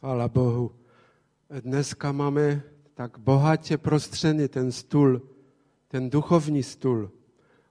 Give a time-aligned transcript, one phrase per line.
[0.00, 0.72] Chvála Bohu.
[1.60, 2.62] Dneska máme
[2.94, 5.22] tak bohatě prostřený ten stůl,
[5.88, 7.10] ten duchovní stůl.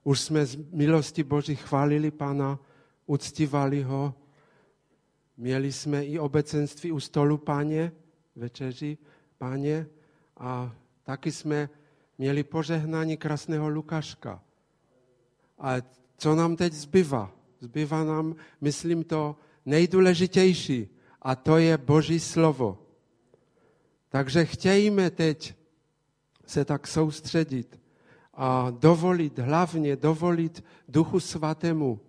[0.04, 2.58] Už jsme z milosti Boží chválili Pana,
[3.06, 4.14] uctívali ho.
[5.36, 7.92] Měli jsme i obecenství u stolu Páně,
[8.36, 8.98] večeři
[9.38, 9.86] Páně
[10.36, 11.68] a taky jsme
[12.18, 14.42] měli požehnání krásného Lukáška.
[15.58, 15.74] A
[16.16, 17.32] co nám teď zbývá?
[17.60, 19.36] Zbývá nám, myslím to,
[19.66, 22.78] nejdůležitější a to je Boží slovo.
[24.08, 25.54] Takže chtějme teď
[26.46, 27.80] se tak soustředit
[28.34, 32.00] a dovolit, hlavně dovolit Duchu Svatému,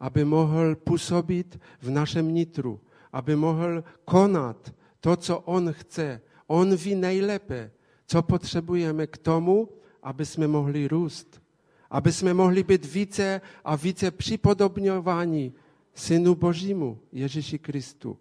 [0.00, 2.80] aby mohl působit v našem nitru,
[3.12, 6.20] aby mohl konat to, co On chce.
[6.46, 7.70] On ví nejlépe,
[8.06, 9.68] co potřebujeme k tomu,
[10.02, 11.42] aby jsme mohli růst,
[11.90, 15.52] aby jsme mohli být více a více připodobňováni
[15.94, 18.18] Synu Božímu, Ježíši Kristu.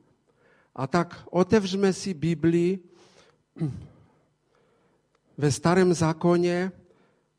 [0.77, 2.79] A tak otevřme si Biblii
[5.37, 6.71] ve starém zákoně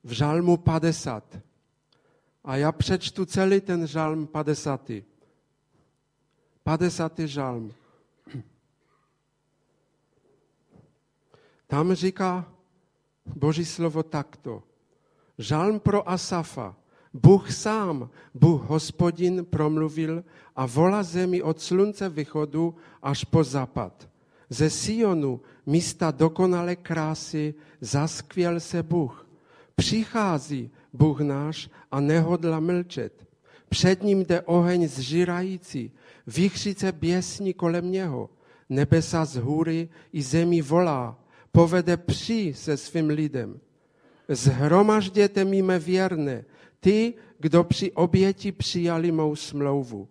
[0.05, 1.39] v žalmu 50.
[2.45, 4.91] A já přečtu celý ten žalm 50.
[6.63, 7.19] 50.
[7.19, 7.73] žalm.
[11.67, 12.53] Tam říká
[13.27, 14.63] Boží slovo takto.
[15.39, 16.77] Žalm pro Asafa.
[17.15, 20.25] Bůh sám, Bůh hospodin promluvil
[20.57, 24.09] a volá zemi od slunce východu až po západ.
[24.51, 29.27] Ze Sionu, místa dokonalé krásy, zaskvěl se Bůh.
[29.75, 33.29] Přichází Bůh náš a nehodla mlčet.
[33.69, 35.93] Před ním jde oheň zžírající,
[36.27, 38.31] výchřice běsní kolem něho.
[38.69, 41.19] Nebesa z hůry i zemi volá,
[41.53, 43.61] povede při se svým lidem.
[44.29, 46.45] Zhromažděte mi mé věrné,
[46.81, 50.09] ty, kdo při oběti přijali mou smlouvu.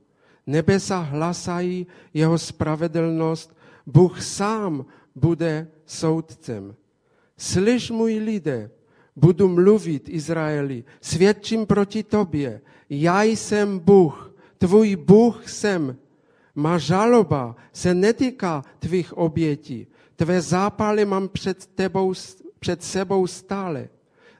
[0.48, 6.76] Nebesa hlasají jeho spravedlnost, Bůh sám bude soudcem.
[7.38, 8.72] Slyš, můj lidé,
[9.16, 12.62] budu mluvit Izraeli, svědčím proti tobě.
[12.90, 15.98] Já jsem Bůh, tvůj Bůh jsem.
[16.56, 19.88] Má žaloba se netýká tvých obětí.
[20.16, 22.14] Tvé zápaly mám před, tebou,
[22.60, 23.90] před sebou stále.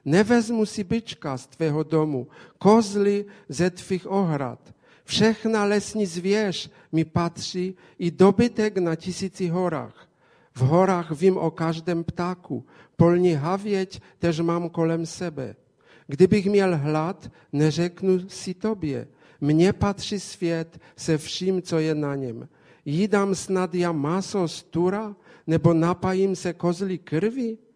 [0.08, 4.58] Nevezmu si byčka z tvého domu, kozly ze tvých ohrad.
[5.04, 10.08] Všechna lesní zvěř mi patří i dobytek na tisíci horách.
[10.54, 12.64] V horách vím o každém ptáku,
[12.96, 15.56] polní havěť tež mám kolem sebe.
[16.06, 19.08] Kdybych měl hlad, neřeknu si tobě.
[19.40, 22.48] Mně patří svět se vším, co je na něm.
[22.84, 27.67] Jídám snad já maso z tura, nebo napajím se kozlí krvi?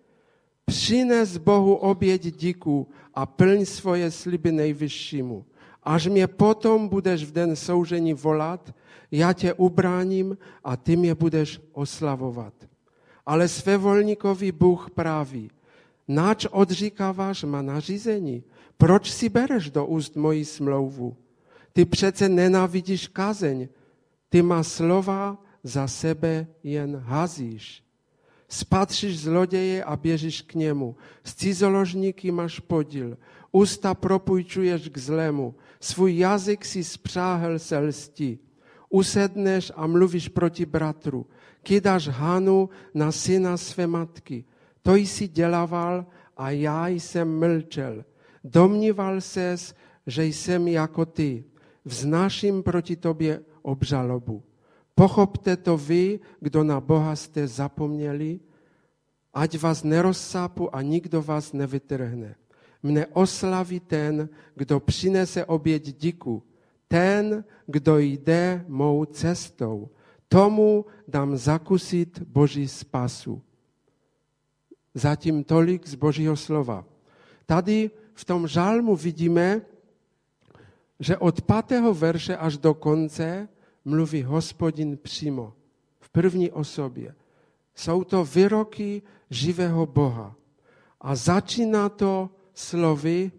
[0.73, 5.45] Přines Bohu oběť díku a plň svoje sliby nejvyššímu.
[5.83, 8.75] Až mě potom budeš v den soužení volat,
[9.11, 12.55] já tě ubráním a ty mě budeš oslavovat.
[13.27, 15.51] Ale svévolníkovi Bůh praví,
[16.09, 18.43] nač odříkáváš má nařízení?
[18.77, 21.17] Proč si bereš do úst moji smlouvu?
[21.73, 23.69] Ty přece nenávidíš kazeň,
[24.29, 27.85] ty má slova za sebe jen hazíš.
[28.53, 30.97] Spatříš zloděje a běžíš k němu.
[31.25, 33.19] Z cizoložníky máš podíl.
[33.53, 35.55] Ústa propůjčuješ k zlému.
[35.81, 38.39] Svůj jazyk si spřáhel se lstí.
[38.89, 41.27] Usedneš a mluvíš proti bratru.
[41.63, 44.45] Kidáš hanu na syna své matky.
[44.83, 48.05] To jsi dělával a já jsem mlčel.
[48.45, 49.75] Domníval ses,
[50.07, 51.45] že jsem jako ty.
[51.85, 54.43] Vznáším proti tobě obžalobu.
[54.95, 58.41] Pochopte to vy, kdo na Boha jste zapomněli,
[59.35, 62.35] ať vás nerozsápu a nikdo vás nevytrhne.
[62.83, 66.43] Mne oslaví ten, kdo přinese oběť díku,
[66.89, 69.89] ten, kdo jde mou cestou.
[70.29, 73.43] Tomu dám zakusit Boží spasu.
[74.95, 76.85] Zatím tolik z Božího slova.
[77.47, 79.61] Tady v tom žalmu vidíme,
[81.01, 83.49] že od pátého verše až do konce
[83.85, 85.53] mluví hospodin přímo,
[86.01, 87.15] v první osobě.
[87.75, 90.37] Jsou to výroky živého Boha.
[91.01, 93.33] A začíná to slovy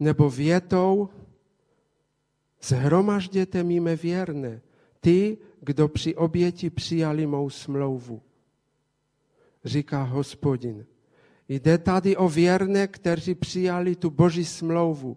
[0.00, 1.08] nebo větou
[2.62, 4.60] Zhromažděte mi mé věrné,
[5.00, 8.22] ty, kdo při oběti přijali mou smlouvu.
[9.64, 10.86] Říká hospodin.
[11.48, 15.16] Jde tady o věrné, kteří přijali tu boží smlouvu.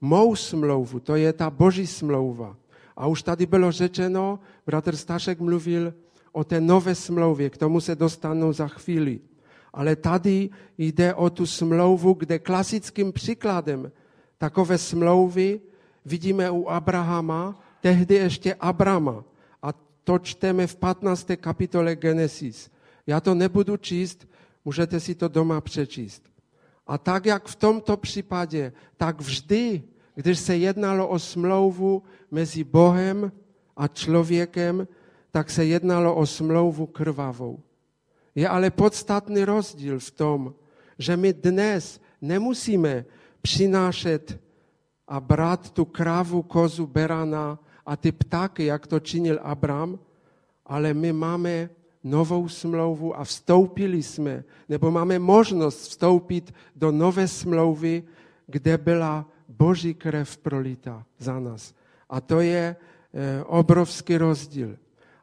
[0.00, 2.56] Mou smlouvu, to je ta boží smlouva.
[3.00, 5.94] A už tady bylo řečeno, bratr Stašek mluvil
[6.32, 9.20] o té nové smlouvě, k tomu se dostanu za chvíli.
[9.72, 13.92] Ale tady jde o tu smlouvu, kde klasickým příkladem
[14.38, 15.60] takové smlouvy
[16.04, 19.24] vidíme u Abrahama, tehdy ještě Abrama.
[19.62, 19.72] A
[20.04, 21.26] to čteme v 15.
[21.36, 22.70] kapitole Genesis.
[23.06, 24.28] Já to nebudu číst,
[24.64, 26.22] můžete si to doma přečíst.
[26.86, 29.82] A tak, jak v tomto případě, tak vždy,
[30.20, 33.32] když se jednalo o smlouvu mezi Bohem
[33.76, 34.88] a člověkem,
[35.30, 37.60] tak se jednalo o smlouvu krvavou.
[38.34, 40.54] Je ale podstatný rozdíl v tom,
[40.98, 43.04] že my dnes nemusíme
[43.42, 44.40] přinášet
[45.08, 49.98] a brát tu krávu, kozu, berana a ty ptáky, jak to činil Abram,
[50.66, 51.70] ale my máme
[52.04, 58.04] novou smlouvu a vstoupili jsme, nebo máme možnost vstoupit do nové smlouvy,
[58.46, 61.74] kde byla Boží krev prolita za nás.
[62.10, 64.76] A to je eh, obrovský rozdíl.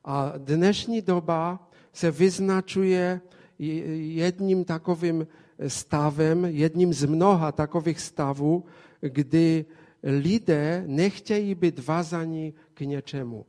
[0.06, 3.22] A dnešní doba se vyznačuje
[3.60, 5.28] jedním takovým
[5.68, 8.66] stavem, jedním z mnoha takových stavů,
[9.02, 9.66] kdy
[10.04, 13.46] lidé nechtějí být vázaní k něčemu.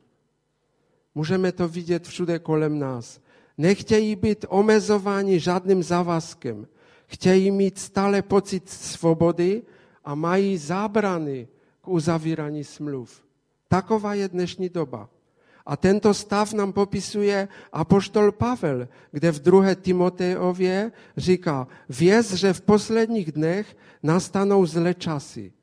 [1.15, 3.21] Můžeme to vidět všude kolem nás.
[3.57, 6.67] Nechtějí být omezováni žádným závazkem.
[7.05, 9.61] Chtějí mít stále pocit svobody
[10.09, 11.47] a mají zábrany
[11.81, 13.21] k uzavírání smluv.
[13.67, 15.09] Taková je dnešní doba.
[15.65, 22.61] A tento stav nám popisuje apoštol Pavel, kde v druhé Timoteově říká, věz, že v
[22.61, 25.53] posledních dnech nastanou zlé časy.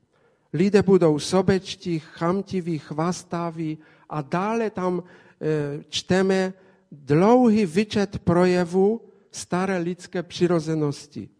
[0.52, 3.78] Lidé budou sobečtí, chamtiví, chvastaví
[4.08, 6.54] a dále tam e, čteme
[6.92, 9.00] dlouhý výčet projevů
[9.30, 11.35] staré lidské přirozenosti.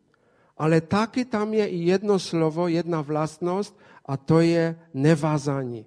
[0.56, 5.86] Ale taky tam je i jedno slovo, jedna vlastnost a to je nevázání.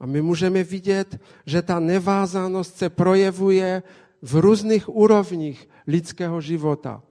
[0.00, 3.82] A my můžeme vidět, že ta nevázanost se projevuje
[4.22, 7.02] v různých úrovních lidského života.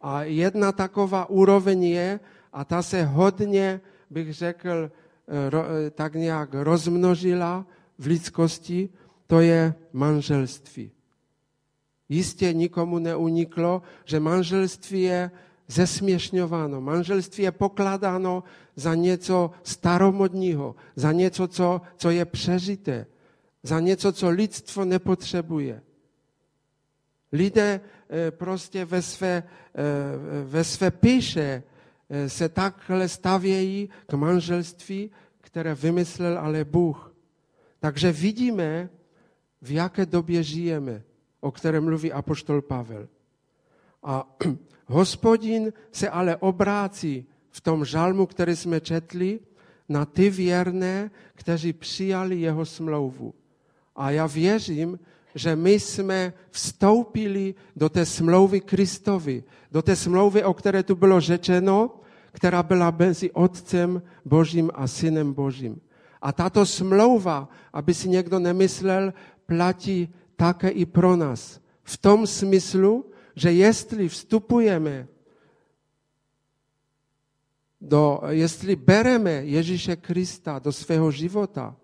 [0.00, 2.20] A jedna taková úroveň je,
[2.52, 3.80] a ta se hodně,
[4.10, 7.66] bych řekl, eh, tak nějak rozmnožila
[7.98, 8.88] v lidskosti,
[9.26, 10.90] to je manželství.
[12.08, 15.30] Jistě nikomu neuniklo, že manželství je
[15.68, 16.80] zesměšňováno.
[16.80, 18.44] Manželství je pokládáno
[18.76, 23.06] za něco staromodního, za něco, co, co je přežité,
[23.62, 25.82] za něco, co lidstvo nepotřebuje.
[27.32, 29.82] Lidé eh, prostě ve své, eh,
[30.44, 31.62] ve své píše
[32.10, 35.10] eh, se takhle stavějí k manželství,
[35.40, 37.14] které vymyslel ale Bůh.
[37.80, 38.88] Takže vidíme,
[39.62, 41.02] v jaké době žijeme,
[41.40, 43.08] o které mluví apoštol Pavel.
[44.06, 44.36] A
[44.86, 49.40] Hospodin se ale obrácí v tom žalmu, který jsme četli,
[49.88, 53.34] na ty věrné, kteří přijali jeho smlouvu.
[53.96, 54.98] A já věřím,
[55.34, 61.20] že my jsme vstoupili do té smlouvy Kristovi, do té smlouvy, o které tu bylo
[61.20, 62.00] řečeno,
[62.32, 65.80] která byla mezi Otcem Božím a Synem Božím.
[66.22, 69.12] A tato smlouva, aby si někdo nemyslel,
[69.46, 71.60] platí také i pro nás.
[71.82, 73.04] V tom smyslu,
[73.36, 75.08] že jestli vstupujeme
[77.80, 81.76] do, jestli bereme Ježíše Krista do svého života,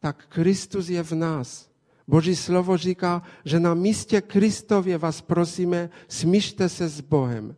[0.00, 1.70] tak Kristus je v nás.
[2.08, 7.56] Boží slovo říká, že na místě Kristově vás prosíme, smíšte se s Bohem.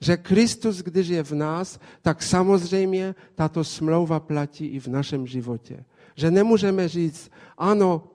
[0.00, 5.84] Že Kristus, když je v nás, tak samozřejmě tato smlouva platí i v našem životě.
[6.14, 8.10] Že nemůžeme říct, ano,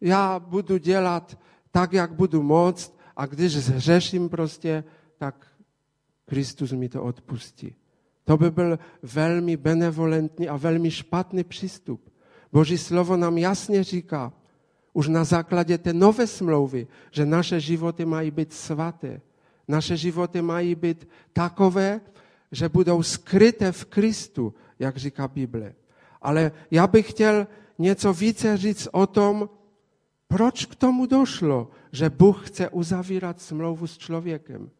[0.00, 1.38] já budu dělat
[1.70, 4.84] tak, jak budu moct, a když zhřeším prostě,
[5.18, 5.46] tak
[6.26, 7.74] Kristus mi to odpustí.
[8.24, 12.12] To by byl velmi benevolentní a velmi špatný přístup.
[12.52, 14.32] Boží slovo nám jasně říká,
[14.92, 19.20] už na základě té nové smlouvy, že naše životy mají být svaté.
[19.68, 22.00] Naše životy mají být takové,
[22.52, 25.74] že budou skryté v Kristu, jak říká Bible.
[26.22, 27.46] Ale já bych chtěl
[27.78, 29.48] něco více říct o tom,
[30.28, 34.70] proč k tomu došlo, že Bůh chce uzavírat smlouvu s člověkem?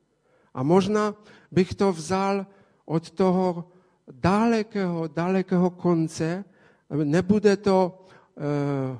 [0.54, 1.16] A možná
[1.52, 2.46] bych to vzal
[2.84, 3.68] od toho
[4.12, 6.44] dalekého, dalekého konce.
[6.92, 8.04] Nebude to
[8.36, 8.98] eh,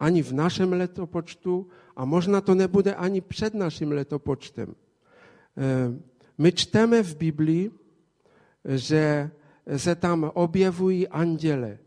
[0.00, 1.66] ani v našem letopočtu
[1.96, 4.70] a možná to nebude ani před naším letopočtem.
[4.70, 5.90] Eh,
[6.38, 7.70] my čteme v Biblii,
[8.64, 9.30] že
[9.76, 11.78] se tam objevují anděle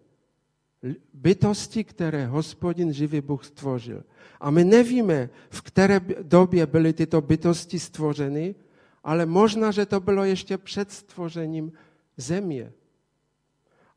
[1.13, 4.03] bytosti, které hospodin živý Bůh stvořil.
[4.39, 8.55] A my nevíme, v které době byly tyto bytosti stvořeny,
[9.03, 11.71] ale možná, že to bylo ještě před stvořením
[12.17, 12.71] země.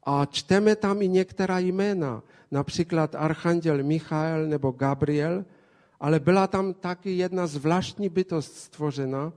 [0.02, 5.45] A čteme tam i některá jména, například Archanděl Michael nebo Gabriel,
[6.00, 9.33] ale byla tam taky jedna zvláštní bytost stvořena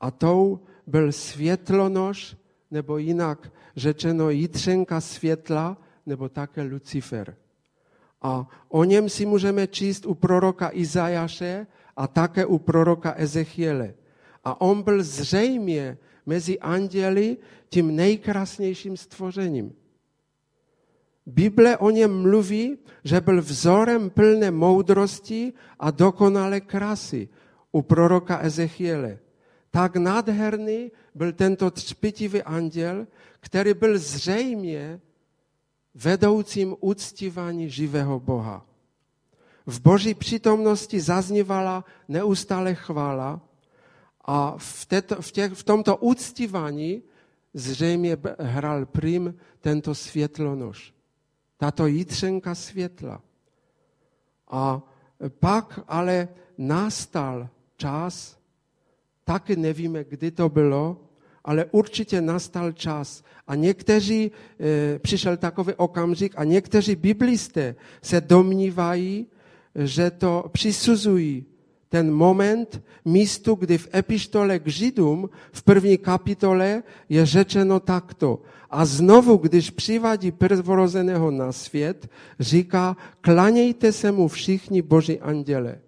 [0.00, 2.36] a tou byl světlonož,
[2.70, 7.36] nebo jinak řečeno jitřenka světla, nebo také Lucifer.
[8.22, 13.94] A o něm si můžeme číst u proroka Izajaše a také u proroka Ezechiele.
[14.44, 17.36] A on byl zřejmě mezi anděli
[17.68, 19.74] tím nejkrásnějším stvořením.
[21.26, 27.28] Bible o něm mluví, že byl vzorem plné moudrosti a dokonalé krásy
[27.72, 29.18] u proroka Ezechiele.
[29.70, 33.06] Tak nádherný byl tento třpitivý anděl,
[33.40, 35.00] který byl zřejmě
[35.94, 38.66] vedoucím uctívání živého Boha.
[39.66, 43.40] V boží přítomnosti zaznívala neustále chvála
[44.24, 47.02] a v, této, v, těch, v tomto uctívání
[47.54, 50.94] zřejmě hrál prim tento světlonož,
[51.56, 53.22] tato jitřenka světla.
[54.48, 54.82] A
[55.28, 58.38] pak ale nastal čas,
[59.24, 61.00] taky nevíme, kdy to bylo,
[61.44, 63.22] ale určitě nastal čas.
[63.46, 69.26] A někteří, e, přišel takový okamžik a někteří biblisté se domnívají,
[69.74, 71.44] že to přisuzují
[71.88, 78.42] ten moment místu, kdy v epištole k Židům v první kapitole je řečeno takto.
[78.70, 82.10] A znovu, když přivádí prvorozeného na svět,
[82.40, 85.78] říká, klanějte se mu všichni boží anděle.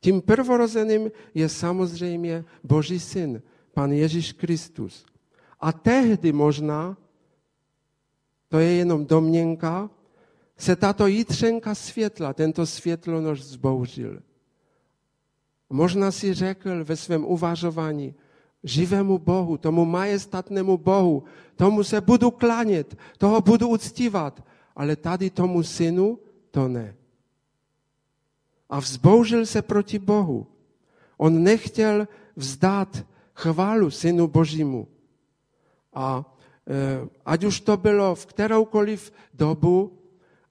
[0.00, 3.42] Tím prvorozeným je samozřejmě Boží syn,
[3.74, 5.04] pan Ježíš Kristus.
[5.60, 6.96] A tehdy možná,
[8.48, 9.90] to je jenom domněnka,
[10.56, 14.22] se tato jitřenka světla, tento světlonož zbouřil.
[15.70, 18.14] Možná si řekl ve svém uvažování,
[18.64, 21.24] živému Bohu, tomu majestatnému Bohu,
[21.56, 24.44] tomu se budu klanět, toho budu uctívat,
[24.76, 26.18] ale tady tomu synu
[26.50, 26.94] to ne.
[28.70, 30.46] A vzbouřil se proti Bohu.
[31.16, 33.04] On nechtěl vzdát
[33.34, 34.88] chválu synu Božímu.
[35.94, 36.36] A
[36.68, 39.98] e, ať už to bylo v kteroukoliv dobu,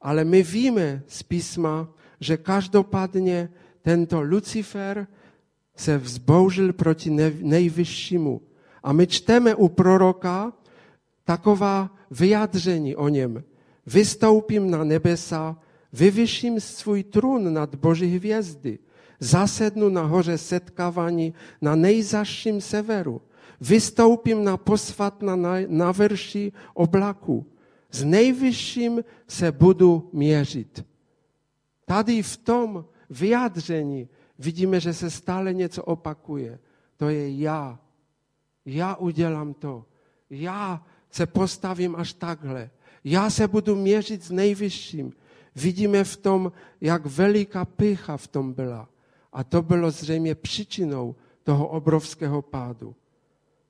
[0.01, 3.49] ale my víme z písma, že každopádně
[3.81, 5.07] tento Lucifer
[5.75, 7.09] se vzbouřil proti
[7.41, 8.41] nejvyššímu.
[8.83, 10.53] A my čteme u proroka
[11.23, 13.43] taková vyjádření o něm.
[13.85, 15.59] Vystoupím na nebesa,
[15.93, 18.79] vyvyším svůj trůn nad Boží hvězdy,
[19.19, 23.21] zasednu na hoře setkávání na nejzaším severu,
[23.61, 25.35] vystoupím na posvat na,
[25.67, 27.45] na verši oblaku,
[27.91, 30.85] s nejvyšším se budu měřit.
[31.85, 36.59] Tady v tom vyjádření vidíme, že se stále něco opakuje.
[36.97, 37.79] To je já.
[38.65, 39.85] Já udělám to.
[40.29, 42.69] Já se postavím až takhle.
[43.03, 45.13] Já se budu měřit s nejvyšším.
[45.55, 46.51] Vidíme v tom,
[46.81, 48.89] jak veliká pycha v tom byla.
[49.33, 52.95] A to bylo zřejmě příčinou toho obrovského pádu.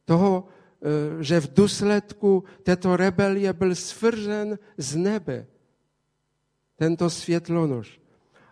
[0.05, 5.45] Toho, eh, že v důsledku této rebelie byl svržen z nebe
[6.75, 8.01] tento světlonož.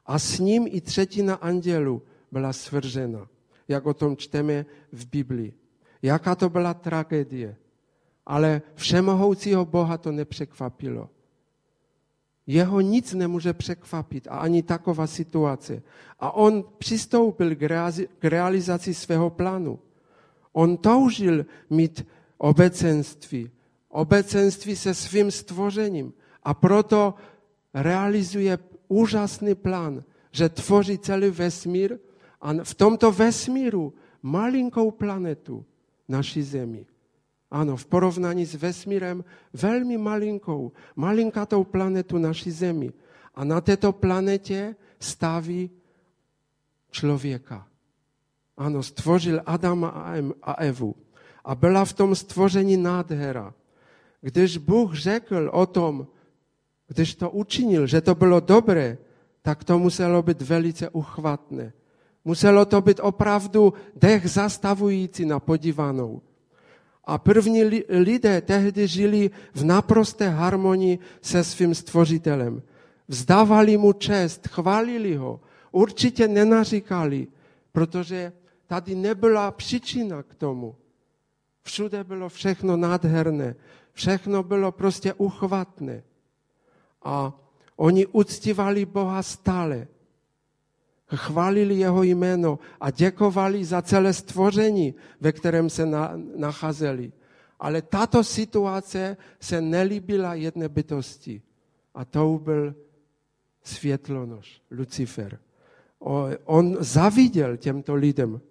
[0.06, 2.02] A s ním i třetina andělů
[2.32, 3.28] byla svržena,
[3.68, 5.54] jak o tom čteme v Biblii.
[6.02, 7.56] Jaká to byla tragédie.
[8.26, 11.10] Ale všemohoucího Boha to nepřekvapilo.
[12.48, 15.82] Jeho nic nemůže překvapit a ani taková situace.
[16.20, 17.56] A on přistoupil
[18.20, 19.80] k realizaci svého plánu.
[20.54, 22.08] On toužil mít
[22.38, 23.50] obecenství,
[23.90, 27.14] obecenství se svým stvořením a proto
[27.74, 31.98] realizuje úžasný plán, že tvoří celý vesmír
[32.42, 35.66] a v tomto vesmíru malinkou planetu
[36.08, 36.86] naší Zemi.
[37.52, 42.92] Ano, v porovnání s vesmírem velmi malinkou, malinkatou planetu naší Zemi.
[43.36, 45.70] A na této planetě staví
[46.92, 47.68] člověka.
[48.58, 49.90] Ano, stvořil Adama
[50.42, 50.96] a Evu.
[51.46, 53.54] A byla v tom stvoření nádhera.
[54.22, 56.08] Když Bůh řekl o tom,
[56.88, 58.98] když to učinil, že to bylo dobré,
[59.42, 61.74] tak to muselo být velice uchvatné.
[62.26, 66.22] Muselo to být opravdu dech zastavující na podívanou.
[67.04, 72.62] A první lidé tehdy žili v naprosté harmonii se svým stvořitelem.
[73.08, 75.40] Vzdávali mu čest, chválili ho,
[75.72, 77.28] určitě nenaříkali,
[77.72, 78.32] protože
[78.68, 80.76] tady nebyla příčina k tomu.
[81.62, 83.56] Všude bylo všechno nádherné,
[83.94, 86.04] všechno bylo prostě uchvatné.
[87.04, 87.34] A
[87.76, 89.88] oni uctívali Boha stále.
[91.16, 97.12] Chválili jeho jméno a děkovali za celé stvoření, ve kterém se na, nacházeli.
[97.60, 101.42] Ale tato situace se nelíbila jedné bytosti.
[101.94, 102.76] A to byl
[103.64, 105.40] světlonož, Lucifer.
[106.46, 108.42] On zaviděl těmto lidem.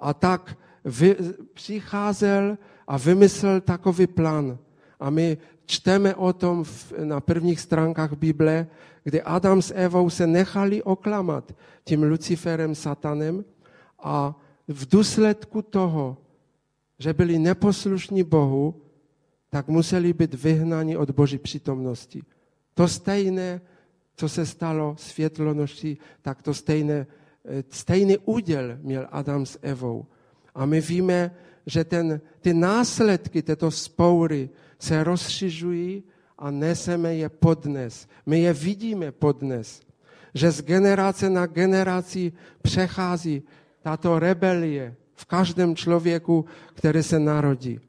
[0.00, 1.16] A tak vy,
[1.54, 4.58] přicházel a vymyslel takový plán,
[5.00, 8.66] A my čteme o tom v, na prvních stránkách Bible,
[9.04, 11.54] kdy Adam s Evou se nechali oklamat
[11.84, 13.44] tím Luciferem, satanem
[13.98, 14.34] a
[14.68, 16.16] v důsledku toho,
[16.98, 18.82] že byli neposlušní Bohu,
[19.50, 22.22] tak museli být vyhnáni od Boží přítomnosti.
[22.74, 23.60] To stejné,
[24.16, 27.06] co se stalo světlonoší, tak to stejné,
[27.70, 30.06] stejný úděl měl Adam s Evou.
[30.54, 31.30] A my víme,
[31.66, 36.02] že ten, ty následky této spoury se rozšiřují
[36.38, 38.08] a neseme je podnes.
[38.26, 39.80] My je vidíme podnes.
[40.34, 43.42] Že z generace na generaci přechází
[43.82, 47.80] tato rebelie v každém člověku, který se narodí.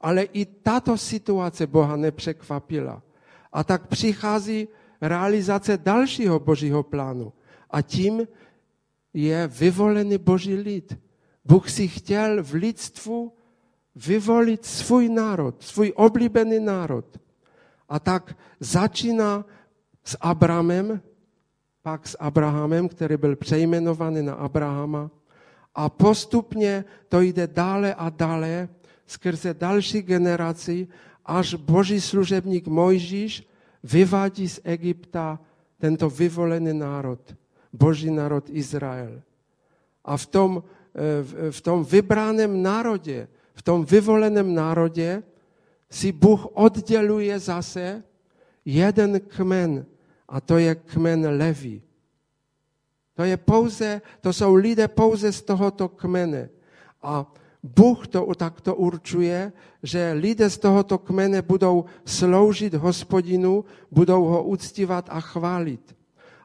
[0.00, 3.02] Ale i tato situace Boha nepřekvapila.
[3.52, 4.68] A tak přichází
[5.00, 7.32] realizace dalšího božího plánu.
[7.70, 8.28] A tím
[9.14, 10.98] je vyvolený boží lid.
[11.44, 13.32] Bůh si chtěl v lidstvu
[13.96, 17.04] vyvolit svůj národ, svůj oblíbený národ.
[17.88, 19.44] A tak začíná
[20.04, 21.00] s Abramem,
[21.82, 25.10] pak s Abrahamem, který byl přejmenovaný na Abrahama.
[25.74, 28.68] A postupně to jde dále a dále
[29.06, 30.88] skrze další generaci,
[31.26, 33.46] až boží služebník Mojžíš
[33.82, 35.40] vyvádí z Egypta
[35.78, 37.20] tento vyvolený národ,
[37.72, 39.22] boží národ Izrael.
[40.04, 40.50] A v tom,
[40.94, 45.22] eh, v tom vybraném národě, v tom vyvoleném národě
[45.90, 48.02] si Bůh odděluje zase
[48.64, 49.86] jeden kmen,
[50.28, 51.82] a to je kmen Leví.
[53.14, 56.48] To, je pouze, to jsou lidé pouze z tohoto kmene.
[57.02, 57.32] A
[57.62, 65.08] Bůh to takto určuje, že lidé z tohoto kmene budou sloužit hospodinu, budou ho uctívat
[65.10, 65.96] a chválit.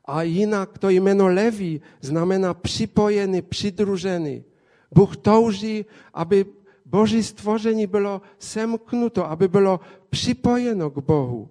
[0.05, 4.43] A jinak to jméno Leví znamená připojený, přidružený.
[4.91, 6.45] Bůh touží, aby
[6.87, 9.79] Boží stvoření bylo semknuto, aby bylo
[10.09, 11.49] připojeno k Bohu.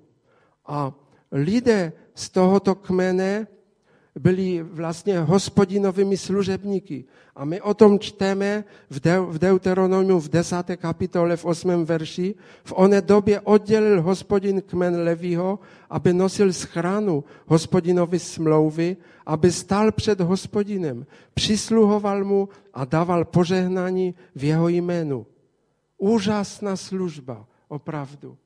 [0.66, 0.93] A
[1.33, 3.47] lidé z tohoto kmene
[4.16, 7.05] byli vlastně hospodinovými služebníky.
[7.37, 10.56] A my o tom čteme v, De- v Deuteronomiu v 10.
[10.76, 11.84] kapitole v 8.
[11.84, 12.34] verši.
[12.65, 15.58] V oné době oddělil hospodin kmen Levího,
[15.91, 24.45] aby nosil schranu hospodinovi smlouvy, aby stal před hospodinem, přisluhoval mu a dával požehnání v
[24.45, 25.26] jeho jménu.
[25.99, 28.37] Úžasná služba, opravdu.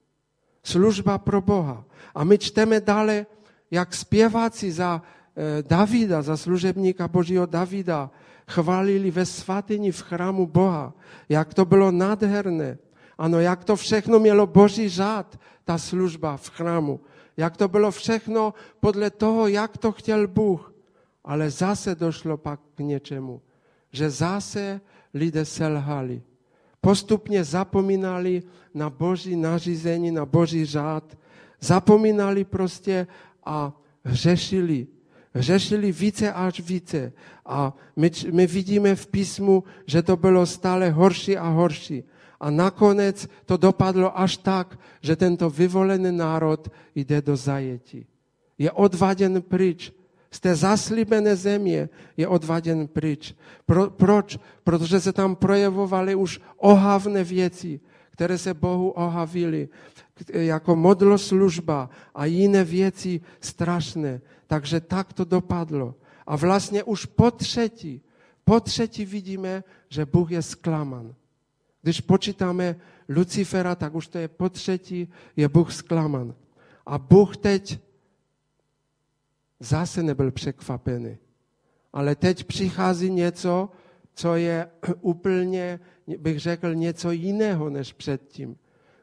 [0.62, 1.84] Služba pro Boha.
[2.14, 3.26] A my čteme dále,
[3.70, 5.02] jak zpěváci za
[5.40, 8.10] Eh, Davida, za služebníka Božího Davida,
[8.48, 10.92] chválili ve svatyni v chrámu Boha,
[11.28, 12.78] jak to bylo nádherné.
[13.18, 17.00] Ano, jak to všechno mělo Boží řád, ta služba v chrámu.
[17.36, 20.74] Jak to bylo všechno podle toho, jak to chtěl Bůh.
[21.24, 23.40] Ale zase došlo pak k něčemu,
[23.92, 24.80] že zase
[25.14, 26.22] lidé selhali.
[26.80, 28.42] Postupně zapomínali
[28.74, 31.18] na Boží nařízení, na Boží řád.
[31.60, 33.06] Zapomínali prostě
[33.44, 33.72] a
[34.04, 34.86] hřešili
[35.34, 37.12] řešili více až více.
[37.46, 42.04] A my, my vidíme v písmu, že to bylo stále horší a horší.
[42.40, 48.06] A nakonec to dopadlo až tak, že tento vyvolený národ jde do zajetí.
[48.58, 49.92] Je odvaděn pryč.
[50.32, 53.34] Z té zaslíbené země je odvaděn pryč.
[53.66, 54.38] Pro, proč?
[54.64, 59.68] Protože se tam projevovaly už ohavné věci, které se Bohu ohavily,
[60.28, 64.20] jako modloslužba a jiné věci strašné.
[64.46, 65.94] Takže tak to dopadlo.
[66.26, 68.02] A vlastně už po třetí,
[68.44, 71.14] po třetí vidíme, že Bůh je zklaman.
[71.82, 72.76] Když počítáme
[73.08, 76.34] Lucifera, tak už to je po třetí, je Bůh zklaman.
[76.86, 77.78] A Bůh teď
[79.60, 81.18] zase nebyl překvapený.
[81.92, 83.68] Ale teď přichází něco,
[84.14, 84.70] co je
[85.00, 85.80] úplně,
[86.18, 88.56] bych řekl, něco jiného než předtím.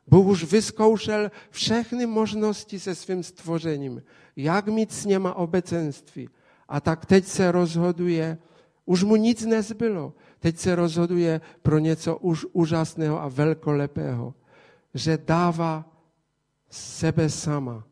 [0.08, 4.04] Bůh už vyzkoušel všechny možnosti se svým stvořením,
[4.36, 6.30] jak mít s něma obecenství.
[6.67, 8.38] A tak teď se rozhoduje,
[8.86, 14.34] už mu nic nezbylo, teď se rozhoduje pro něco už úžasného a velkolepého,
[14.93, 15.86] že dává
[16.70, 17.84] sebe sama,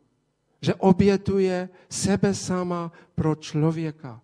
[0.62, 4.20] že obětuje sebe sama pro člověka,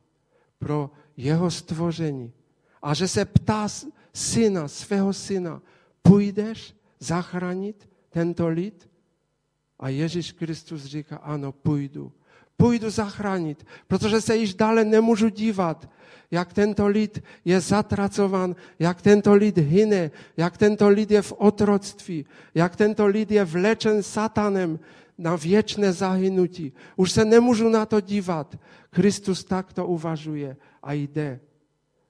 [0.58, 2.32] pro jeho stvoření.
[2.82, 3.68] A že se ptá
[4.14, 5.62] syna, svého syna,
[6.02, 8.88] půjdeš zachránit tento lid?
[9.78, 12.12] A Ježíš Kristus říká, ano, půjdu.
[12.56, 15.88] Půjdu zachránit, protože se již dále nemůžu dívat,
[16.30, 22.26] jak tento lid je zatracovan, jak tento lid hyne, jak tento lid je v otroctví,
[22.54, 24.78] jak tento lid je vlečen satanem
[25.18, 26.72] na věčné zahynutí.
[26.96, 28.58] Už se nemůžu na to dívat.
[28.90, 31.40] Kristus takto uvažuje a jde.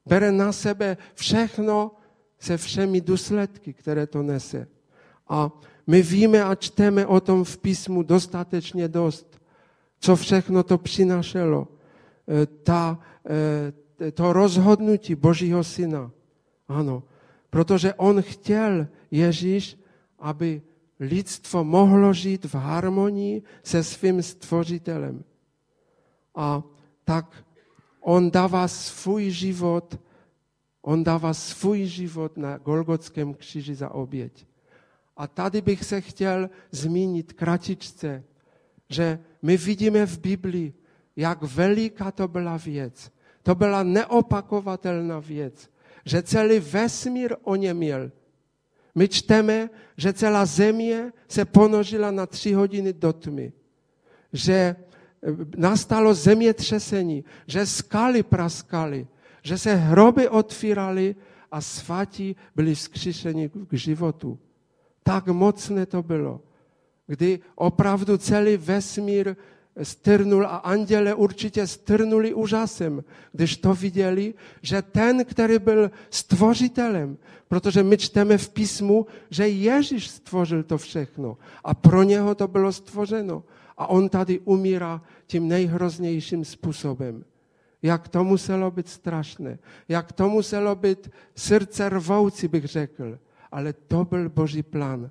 [0.07, 1.91] Bere na sebe všechno
[2.39, 4.69] se všemi důsledky, které to nese.
[5.29, 5.51] A
[5.87, 9.41] my víme a čteme o tom v písmu dostatečně dost,
[9.99, 11.69] co všechno to přinašelo.
[12.29, 12.99] E, ta,
[14.01, 16.11] e, to rozhodnutí Božího syna.
[16.69, 17.03] Ano,
[17.51, 19.79] protože on chtěl, Ježíš,
[20.19, 20.63] aby
[21.03, 25.25] lidstvo mohlo žít v harmonii se svým stvořitelem.
[26.35, 26.63] A
[27.05, 27.45] tak
[28.01, 29.99] on dává svůj život,
[30.83, 34.47] on dává svůj život na Golgotském kříži za oběť.
[35.17, 38.25] A tady bych se chtěl zmínit kratičce,
[38.89, 40.75] že my vidíme v Biblii,
[41.17, 43.13] jak veliká to byla věc.
[43.43, 45.71] To byla neopakovatelná věc,
[46.05, 48.11] že celý vesmír o ně měl.
[48.95, 53.53] My čteme, že celá země se ponožila na tři hodiny do tmy.
[54.33, 54.77] Že e,
[55.57, 59.07] nastalo zemětřesení, že skaly praskaly,
[59.43, 61.17] že se hroby otvíraly
[61.53, 64.39] a svatí byli vzkříšeni k životu.
[65.03, 66.41] Tak mocné to bylo,
[67.07, 69.37] kdy opravdu celý vesmír
[69.83, 77.83] strnul a anděle určitě strnuli úžasem, když to viděli, že ten, který byl stvořitelem, protože
[77.83, 83.45] my čteme v písmu, že Ježíš stvořil to všechno a pro něho to bylo stvořeno.
[83.77, 87.25] A on tady umírá tím nejhroznějším způsobem.
[87.83, 89.59] Jak to muselo být strašné,
[89.89, 93.19] jak to muselo být srdce rvoucí, bych řekl.
[93.53, 95.11] Ale to byl Boží plán.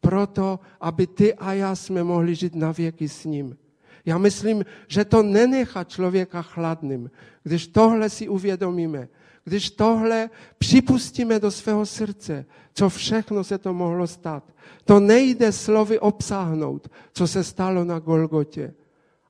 [0.00, 3.56] Proto, aby ty a já jsme mohli žít na věky s ním.
[4.06, 7.10] Já myslím, že to nenechá člověka chladným,
[7.42, 9.08] když tohle si uvědomíme,
[9.44, 14.44] když tohle připustíme do svého srdce, co všechno se to mohlo stát.
[14.84, 18.74] To nejde slovy obsáhnout, co se stalo na Golgotě.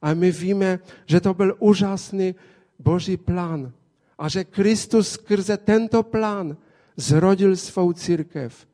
[0.02, 2.34] A my víme, že to byl úžasný
[2.78, 3.72] Boží plán.
[4.18, 6.56] A že Kristus skrze tento plán
[6.96, 8.66] zrodil svou církev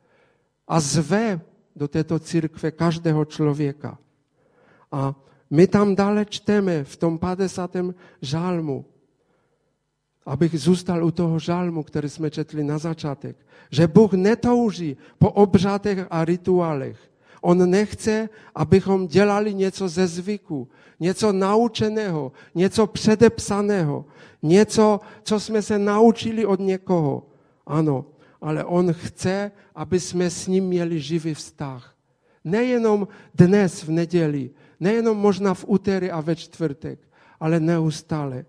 [0.68, 1.40] a zve
[1.76, 3.98] do této církve každého člověka.
[4.92, 5.14] A
[5.50, 7.76] my tam dále čteme v tom 50.
[8.22, 8.84] žálmu,
[10.26, 13.37] abych zůstal u toho žálmu, který jsme četli na začátek,
[13.70, 16.98] že Bůh netouží po obřádech a rituálech.
[17.40, 20.68] On nechce, abychom dělali něco ze zvyku,
[21.00, 24.04] něco naučeného, něco předepsaného,
[24.42, 27.26] něco, co jsme se naučili od někoho.
[27.66, 28.04] Ano,
[28.40, 31.94] ale on chce, aby jsme s ním měli živý vztah.
[32.44, 34.50] Nejenom dnes v neděli,
[34.81, 36.99] nejenom možná v úterý a ve čtvrtek,
[37.41, 38.45] ale neustále.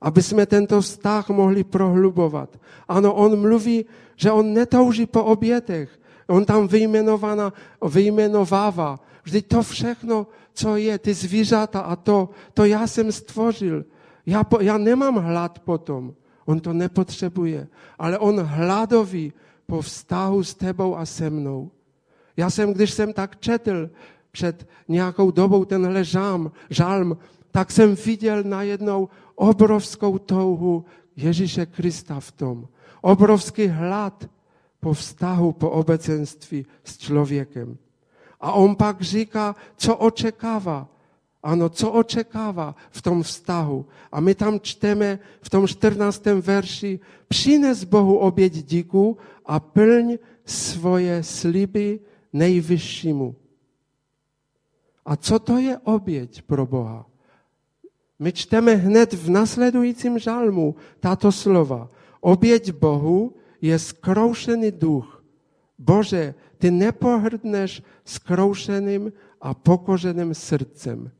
[0.00, 2.60] Aby jsme tento vztah mohli prohlubovat.
[2.88, 3.84] Ano, on mluví,
[4.16, 6.00] že on netouží po obětech.
[6.26, 6.68] On tam
[7.82, 9.00] vyjmenovává.
[9.22, 13.84] Vždyť to všechno, co je, ty zvířata a to, to já jsem stvořil.
[14.26, 16.14] Já, po, já nemám hlad potom.
[16.44, 17.68] On to nepotřebuje.
[17.98, 19.32] Ale on hladoví
[19.66, 21.70] po vztahu s tebou a se mnou.
[22.36, 23.90] Já jsem, když jsem tak četl
[24.36, 27.16] před nějakou dobou tenhle žám, žálm,
[27.50, 30.84] tak jsem viděl najednou obrovskou touhu
[31.16, 32.68] Ježíše Krista v tom.
[33.00, 34.28] Obrovský hlad
[34.80, 37.76] po vztahu, po obecenství s člověkem.
[38.40, 40.88] A on pak říká, co očekává.
[41.42, 43.86] Ano, co očekává v tom vztahu.
[44.12, 46.24] A my tam čteme v tom 14.
[46.44, 52.00] verši, přines Bohu oběť díku a plň svoje sliby
[52.32, 53.45] nejvyššímu.
[55.06, 57.06] A co to je oběť pro Boha?
[58.18, 61.90] My čteme hned v nasledujícím žalmu tato slova.
[62.20, 65.22] Oběť Bohu je skroušený duch.
[65.78, 71.10] Bože, ty nepohrdneš skroušeným a pokoženým srdcem.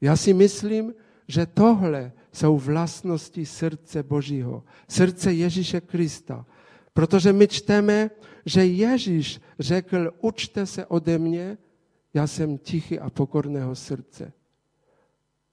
[0.00, 0.94] Já si myslím,
[1.28, 6.46] že tohle jsou vlastnosti srdce Božího, srdce Ježíše Krista.
[6.92, 8.10] Protože my čteme,
[8.46, 11.58] že Ježíš řekl, učte se ode mě,
[12.14, 14.32] já jsem tichý a pokorného srdce.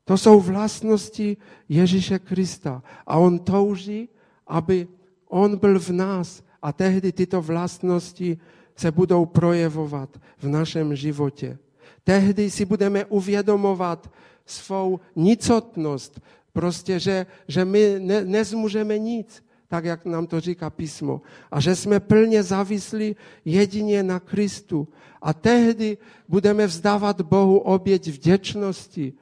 [0.06, 1.38] To jsou vlastnosti
[1.69, 2.84] Ježíše Krista.
[3.08, 4.10] A on touží,
[4.47, 4.88] aby
[5.28, 8.38] on byl v nás a tehdy tyto vlastnosti
[8.76, 11.58] se budou projevovat v našem životě.
[12.04, 14.12] Tehdy si budeme uvědomovat
[14.45, 16.21] svou nicotnost,
[16.54, 21.22] prostě, že, že my ne, nezmůžeme nic, tak jak nám to říká písmo.
[21.52, 24.88] A že jsme plně závislí jedině na Kristu.
[25.22, 29.14] A tehdy budeme vzdávat Bohu oběť vděčnosti.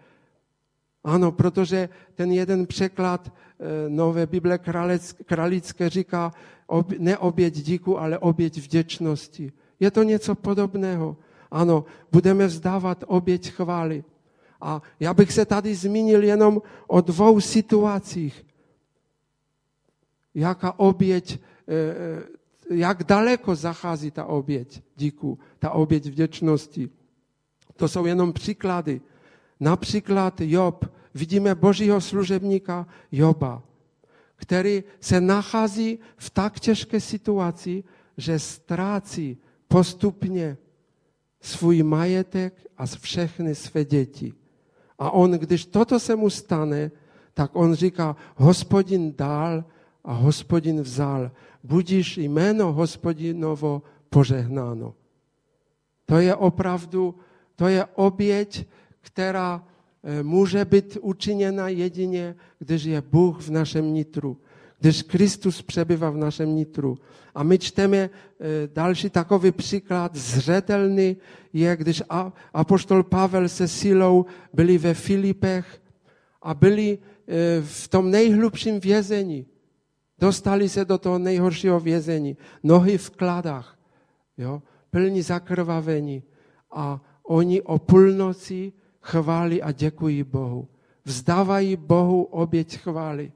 [1.03, 4.57] Ano, protože ten jeden překlad e, Nové Bible
[5.25, 6.33] kralické říká
[6.97, 9.51] ne oběť díku, ale oběť vděčnosti.
[9.79, 11.17] Je to něco podobného.
[11.51, 14.03] Ano, budeme vzdávat oběť chvály.
[14.61, 18.48] A já bych se tady zmínil jenom o dvou situacích,
[20.35, 21.37] jaká oběť e,
[21.75, 22.39] e,
[22.69, 26.89] jak daleko zachází ta oběť díku, ta oběť vděčnosti.
[27.75, 29.01] To jsou jenom příklady.
[29.59, 30.85] Například Job.
[31.13, 33.63] Vidíme božího služebníka Joba,
[34.35, 37.83] který se nachází v tak těžké situaci,
[38.17, 39.37] že ztrácí
[39.67, 40.57] postupně
[41.41, 44.33] svůj majetek a všechny své děti.
[44.99, 46.91] A on, když toto se mu stane,
[47.33, 49.63] tak on říká, hospodin dal
[50.03, 51.31] a hospodin vzal.
[51.63, 54.93] Budíš jméno hospodinovo požehnáno.
[56.05, 57.15] To je opravdu,
[57.55, 58.67] to je oběť,
[59.01, 59.63] která
[60.03, 64.37] eh, může být učiněna jedině, když je Bůh v našem nitru
[64.79, 66.97] když Kristus přebyvá v našem nitru.
[67.35, 68.09] A my čteme eh,
[68.73, 71.17] další takový příklad zřetelný
[71.53, 72.03] je, když
[72.53, 75.81] apoštol Pavel se silou byli ve Filipech
[76.41, 79.45] a byli eh, v tom nejhlubším vězení.
[80.19, 82.37] Dostali se do toho nejhoršího vězení.
[82.63, 83.79] Nohy v kladách,
[84.37, 86.23] jo, plní zakrvavení.
[86.71, 90.67] A oni o půlnoci chválí a děkují Bohu.
[91.05, 93.31] Vzdávají Bohu oběť chvály.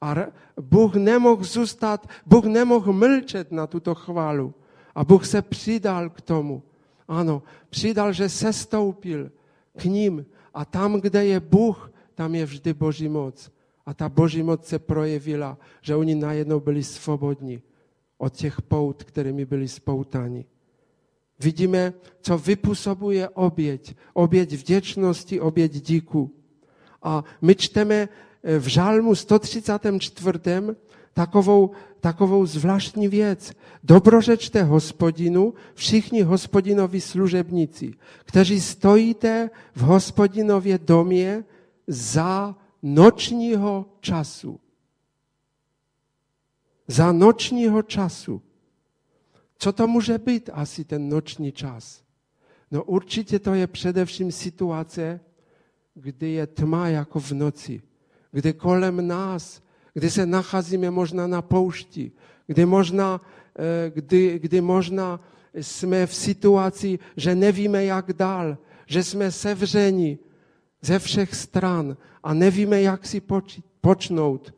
[0.00, 0.14] A
[0.60, 4.54] Bůh nemohl zůstat, Bůh nemohl mlčet na tuto chválu.
[4.94, 6.62] A Bůh se přidal k tomu.
[7.08, 9.30] Ano, přidal, že se stoupil
[9.76, 10.26] k ním.
[10.54, 13.50] A tam, kde je Bůh, tam je vždy Boží moc.
[13.86, 17.62] A ta Boží moc se projevila, že oni najednou byli svobodní
[18.18, 20.44] od těch pout, kterými byli spoutani.
[21.40, 23.94] Vidíme, co vypůsobuje oběť.
[24.12, 26.30] Oběť vděčnosti, oběť díku.
[27.02, 28.08] A my čteme
[28.58, 30.38] v žalmu 134.
[31.12, 33.52] takovou, takovou zvláštní věc.
[33.84, 41.44] Dobrořečte hospodinu, všichni hospodinovi služebníci, kteří stojíte v hospodinově domě
[41.86, 44.60] za nočního času.
[46.86, 48.42] Za nočního času.
[49.58, 52.02] Co to může být asi ten noční čas?
[52.70, 55.20] No určitě to je především situace,
[55.94, 57.82] kdy je tma jako v noci
[58.32, 59.62] gdy kolem nás,
[59.94, 62.12] gdy se nacházíme možná na poušti,
[62.46, 63.20] kdy možná,
[63.58, 65.20] e, kdy, kdy možná
[65.54, 70.18] jsme v situaci, že nevíme, jak dál, že jsme sevřeni
[70.82, 73.22] ze všech stran a nevíme, jak si
[73.80, 74.54] počnout.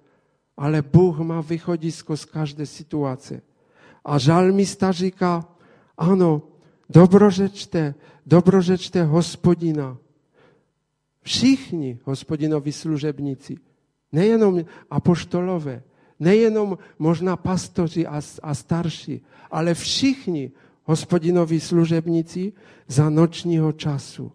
[0.56, 3.42] Ale Bůh má východisko z každé situace.
[4.04, 5.48] A žalmista říká,
[5.98, 6.42] ano,
[6.90, 7.94] dobrořečte,
[8.26, 9.98] dobrořečte hospodina.
[11.22, 13.56] Všichni hospodinovi služebníci,
[14.12, 15.82] nejenom apoštolové,
[16.20, 20.50] nejenom možná pastoři a, a starší, ale všichni
[20.84, 22.52] hospodinovi služebníci
[22.88, 24.32] za nočního času.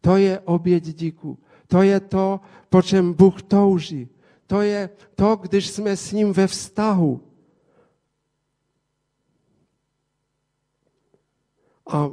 [0.00, 1.38] To je oběť díku.
[1.66, 4.08] To je to, po čem Bůh touží.
[4.46, 7.20] To je to, když jsme s ním ve vztahu.
[11.88, 12.10] A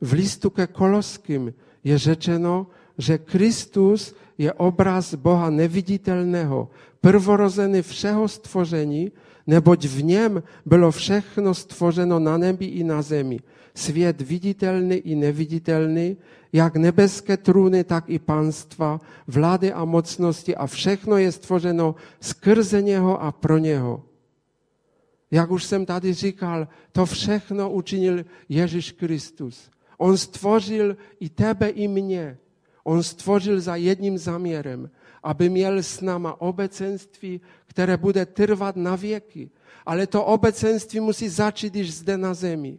[0.00, 2.66] v listu ke Koloským je řečeno,
[2.98, 9.12] že Kristus je obraz Boha neviditelného, prvorozený všeho stvoření,
[9.46, 13.40] neboť v něm bylo všechno stvořeno na nebi i na zemi.
[13.74, 16.16] Svět viditelný i neviditelný,
[16.52, 23.22] jak nebeské trůny, tak i panstva, vlády a mocnosti a všechno je stvořeno skrze něho
[23.22, 24.02] a pro něho.
[25.30, 29.70] Jak už jsem tady říkal, to všechno učinil Ježíš Kristus.
[29.98, 32.38] On stvořil i tebe, i mě.
[32.90, 34.90] On stvořil za jedním záměrem,
[35.22, 39.50] aby měl s náma obecenství, které bude trvat na věky.
[39.86, 42.78] Ale to obecenství musí začít již zde na zemi.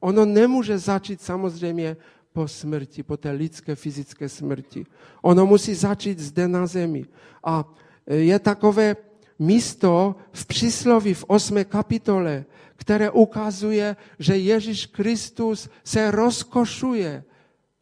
[0.00, 1.96] Ono nemůže začít samozřejmě
[2.32, 4.86] po smrti, po té lidské fyzické smrti.
[5.22, 7.06] Ono musí začít zde na zemi.
[7.44, 7.64] A
[8.10, 8.96] je takové
[9.38, 11.64] místo v přísloví v 8.
[11.64, 12.44] kapitole,
[12.76, 17.24] které ukazuje, že Ježíš Kristus se rozkošuje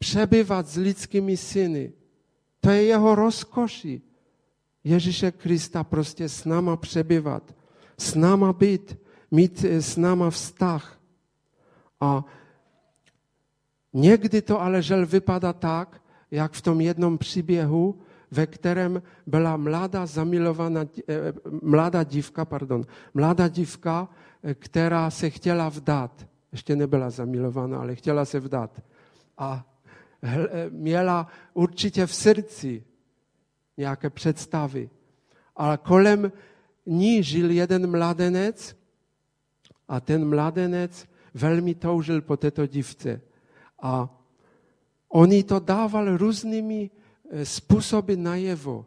[0.03, 1.93] přebyvat s lidskými syny.
[2.59, 4.03] To je jeho rozkoší.
[4.83, 7.55] Ježíše Krista prostě s náma přebyvat,
[7.97, 8.99] s náma být,
[9.31, 10.99] mít eh, s náma vztah.
[11.99, 12.25] A
[13.93, 17.95] někdy to ale žel vypadá tak, jak v tom jednom příběhu,
[18.31, 21.31] ve kterém byla mladá zamilovaná, eh,
[21.63, 24.11] mladá dívka, pardon, mladá dívka,
[24.43, 26.27] eh, která se chtěla vdát.
[26.51, 28.83] Ještě nebyla zamilovaná, ale chtěla se vdát.
[29.37, 29.63] A
[30.69, 32.83] měla určitě v srdci
[33.77, 34.89] nějaké představy.
[35.55, 36.31] Ale kolem
[36.85, 38.75] ní žil jeden mladenec
[39.87, 43.21] a ten mladenec velmi toužil po této dívce.
[43.81, 44.09] A
[45.09, 46.89] on jí to dával různými
[47.29, 48.85] e, způsoby najevo.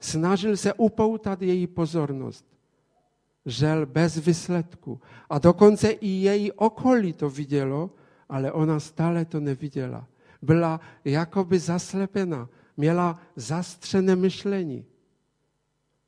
[0.00, 2.44] Snažil se upoutat její pozornost.
[3.46, 5.00] Žel bez výsledku.
[5.30, 7.90] A dokonce i její okolí to vidělo,
[8.28, 10.06] ale ona stále to neviděla.
[10.42, 14.84] Byla jakoby zaslepena, měla zastřené myšlení.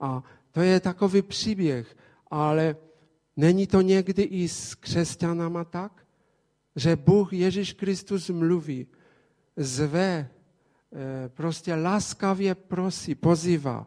[0.00, 1.96] A to je takový příběh,
[2.30, 2.76] ale
[3.36, 6.06] není to někdy i s křesťanama tak,
[6.76, 8.86] že Bůh Ježíš Kristus mluví,
[9.56, 10.28] zve,
[10.92, 13.86] eh, prostě laskavě prosí, pozývá.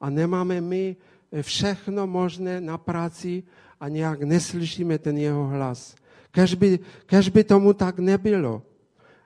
[0.00, 0.96] A nemáme my
[1.42, 3.42] všechno možné na práci
[3.80, 5.94] a nějak neslyšíme ten jeho hlas.
[6.30, 8.62] Kež by, kež by tomu tak nebylo.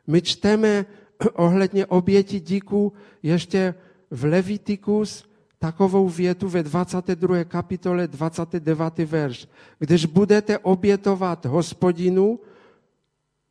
[0.06, 0.86] My čteme
[1.32, 3.74] ohledně oběti díku ještě
[4.10, 5.24] v Levitikus
[5.58, 7.44] takovou větu ve 22.
[7.44, 8.98] kapitole 29.
[8.98, 9.48] verš.
[9.78, 12.40] Když budete obětovat hospodinu,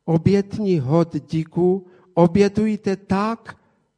[0.04, 3.56] obětní hod díku, obětujte tak,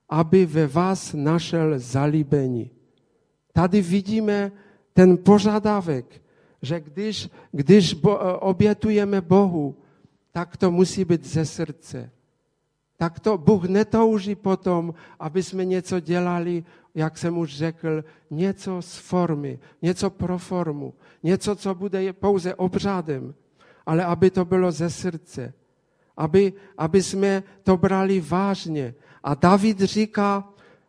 [0.08, 2.70] aby ve vás našel zalíbení.
[3.52, 4.52] Tady vidíme
[4.92, 6.22] ten požadavek,
[6.62, 7.96] že když, když
[8.38, 9.76] obětujeme Bohu,
[10.32, 12.10] tak to musí být ze srdce.
[13.04, 16.64] Tak to Bůh netouží potom, aby jsme něco dělali,
[16.94, 23.34] jak jsem už řekl, něco z formy, něco pro formu, něco, co bude pouze obřádem,
[23.86, 25.52] ale aby to bylo ze srdce.
[26.16, 28.94] Aby, aby jsme to brali vážně.
[29.24, 30.48] A David říká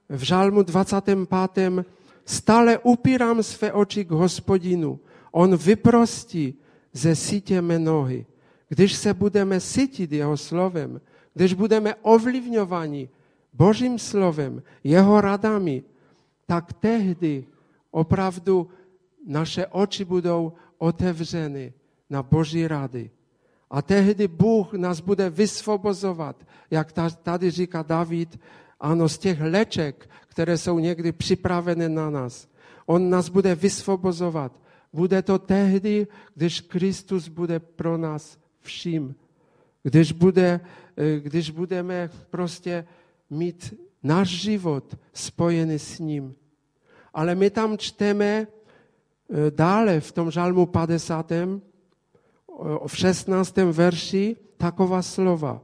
[0.09, 1.19] v žalmu 25.
[2.25, 4.99] Stále upírám své oči k hospodinu.
[5.31, 6.55] On vyprostí
[6.93, 8.25] ze sítě mé nohy.
[8.69, 11.01] Když se budeme sytit jeho slovem,
[11.35, 13.09] když budeme ovlivňováni
[13.53, 15.83] Božím slovem, jeho radami,
[16.45, 17.45] tak tehdy
[17.91, 18.67] opravdu
[19.27, 21.73] naše oči budou otevřeny
[22.09, 23.11] na Boží rady.
[23.69, 26.91] A tehdy Bůh nás bude vysvobozovat, jak
[27.23, 28.39] tady říká David,
[28.79, 32.47] ano, z těch leček, které jsou někdy připravené na nás.
[32.85, 34.51] On nás bude vysvobozovat.
[34.93, 39.15] Bude to tehdy, když Kristus bude pro nás vším.
[39.85, 40.59] Když, bude,
[40.97, 42.85] eh, když budeme prostě
[43.29, 46.33] mít náš život spojený s ním.
[47.13, 48.47] Ale my tam čteme eh,
[49.53, 51.61] dále v tom žalmu 50.
[52.87, 53.55] v 16.
[53.71, 55.61] verši taková slova.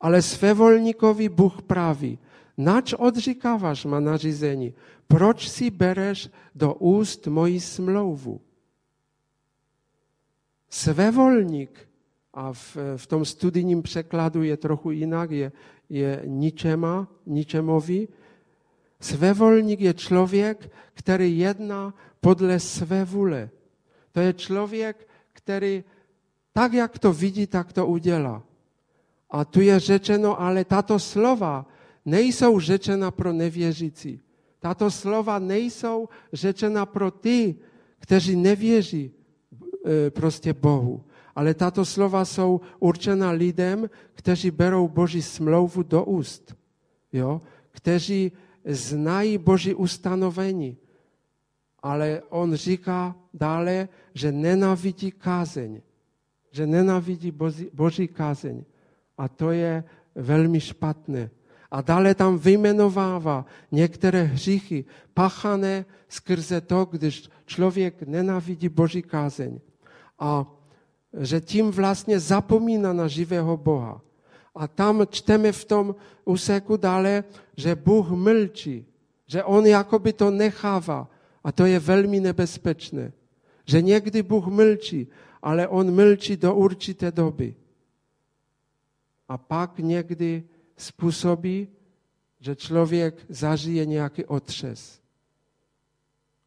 [0.00, 2.18] Ale svévolníkovi Bůh praví,
[2.58, 4.74] Nač odříkáváš ma nařízení?
[5.08, 8.40] Proč si bereš do úst moji smlouvu?
[10.70, 11.88] Svévolník,
[12.34, 15.52] a v, v tom studijním překladu je trochu jinak, je,
[15.88, 18.08] je ničema, ničemový.
[19.00, 23.50] Svévolník je člověk, který jedná podle své vůle.
[24.12, 25.84] To je člověk, který
[26.52, 28.42] tak, jak to vidí, tak to udělá.
[29.30, 31.66] A tu je řečeno, ale tato slova
[32.04, 34.20] nejsou řečena pro nevěřící.
[34.58, 37.54] Tato slova nejsou řečena pro ty,
[37.98, 41.04] kteří nevěří e, prostě Bohu.
[41.34, 46.56] Ale tato slova jsou určena lidem, kteří berou Boží smlouvu do úst.
[47.12, 47.42] Jo?
[47.70, 48.32] Kteří
[48.64, 50.76] znají Boží ustanovení.
[51.82, 55.80] Ale on říká dále, že nenavidí kázeň.
[56.50, 58.64] Že nenavidí Boží, Boží kázeň.
[59.18, 61.30] A to je velmi špatné.
[61.70, 69.60] A dále tam vyjmenovává některé hříchy pachané skrze to, když člověk nenávidí Boží kázeň.
[70.18, 70.46] A
[71.20, 74.00] že tím vlastně zapomíná na živého Boha.
[74.54, 77.24] A tam čteme v tom úseku dále,
[77.56, 78.86] že Bůh mlčí,
[79.26, 81.10] že on jakoby to nechává.
[81.44, 83.12] A to je velmi nebezpečné.
[83.64, 85.06] Že někdy Bůh mlčí,
[85.42, 87.54] ale on mlčí do určité doby.
[89.28, 90.44] A pak někdy
[90.76, 91.68] způsobí,
[92.40, 95.00] že člověk zažije nějaký otřes.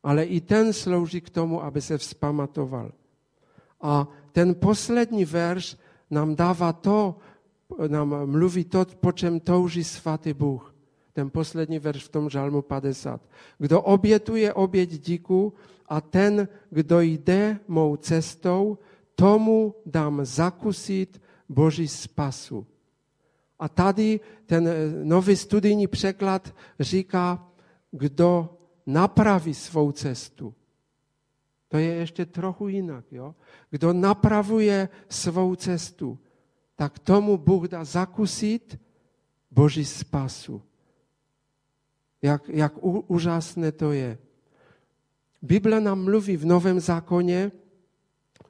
[0.03, 2.91] Ale i ten slouží k tomu, aby se vzpamatoval.
[3.81, 5.77] A ten poslední verš
[6.11, 7.17] nám dává to,
[7.87, 10.75] nám mluví to, po čem touží svatý Bůh.
[11.13, 13.21] Ten poslední verš v tom žalmu 50.
[13.57, 15.53] Kdo obětuje oběť díku
[15.89, 18.77] a ten, kdo jde mou cestou,
[19.15, 22.65] tomu dám zakusit Boží spasu.
[23.59, 24.73] A tady ten eh,
[25.03, 27.47] nový studijní překlad říká,
[27.91, 28.49] kdo
[28.85, 30.53] napraví svou cestu.
[31.67, 33.05] To je ještě trochu jinak.
[33.11, 33.35] Jo?
[33.69, 36.19] Kdo napravuje svou cestu,
[36.75, 38.79] tak tomu Bůh dá zakusit
[39.51, 40.61] Boží spasu.
[42.21, 42.73] Jak, jak
[43.07, 44.17] úžasné to je.
[45.41, 47.51] Bible nám mluví v Novém zákoně,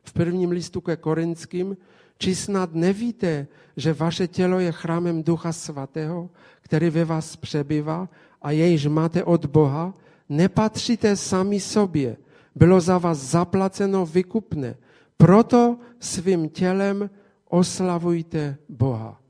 [0.03, 1.78] v prvním listu ke Korinským,
[2.18, 3.47] či snad nevíte,
[3.78, 6.30] že vaše tělo je chrámem Ducha Svatého,
[6.61, 8.09] který ve vás přebývá
[8.41, 9.93] a jejž máte od Boha,
[10.30, 12.18] nepatříte sami sobě.
[12.58, 14.76] Bylo za vás zaplaceno vykupné.
[15.18, 17.10] Proto svým tělem
[17.45, 19.22] oslavujte Boha.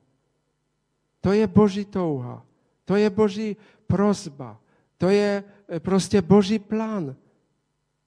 [1.22, 2.46] To je boží touha.
[2.86, 3.58] To je boží
[3.88, 4.56] prozba.
[4.98, 7.16] To je eh, prostě boží plán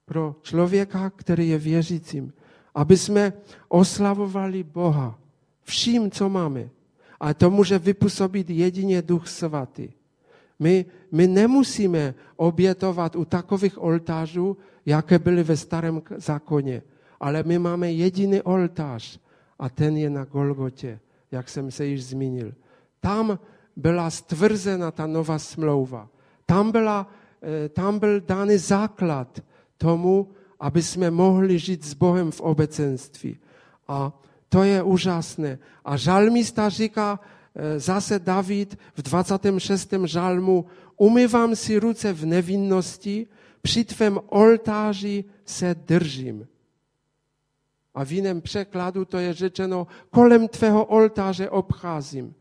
[0.04, 2.32] pro člověka, který je věřícím.
[2.74, 3.32] Aby jsme
[3.68, 5.18] oslavovali Boha
[5.62, 6.70] vším, co máme.
[7.20, 9.99] A to může vypůsobit jedině Duch Svatý.
[10.60, 14.56] My, my nemusíme obětovat u takových oltářů,
[14.86, 16.82] jaké byly ve starém zákoně.
[17.20, 19.20] Ale my máme jediný oltář
[19.58, 21.00] a ten je na Golgotě,
[21.32, 22.52] jak jsem se již zmínil.
[23.00, 23.38] Tam
[23.76, 26.08] byla stvrzena ta nová smlouva.
[26.46, 27.06] Tam, byla,
[27.42, 29.40] eh, tam byl daný základ
[29.78, 30.28] tomu,
[30.60, 33.38] aby jsme mohli žít s Bohem v obecenství.
[33.88, 34.12] A
[34.48, 35.58] to je úžasné.
[35.84, 37.20] A žalmista říká,
[37.76, 39.94] zase David v 26.
[40.04, 43.26] žalmu, umývám si ruce v nevinnosti,
[43.62, 46.48] při tvém oltáři se držím.
[47.94, 52.34] A v jiném překladu to je řečeno, kolem tvého oltáře obcházím.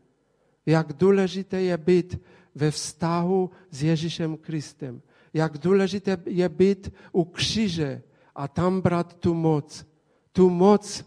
[0.66, 2.18] Jak důležité je být
[2.54, 5.02] ve vztahu s Ježíšem Kristem.
[5.34, 8.02] Jak důležité je být u kříže
[8.34, 9.86] a tam brát tu moc.
[10.32, 11.04] Tu moc,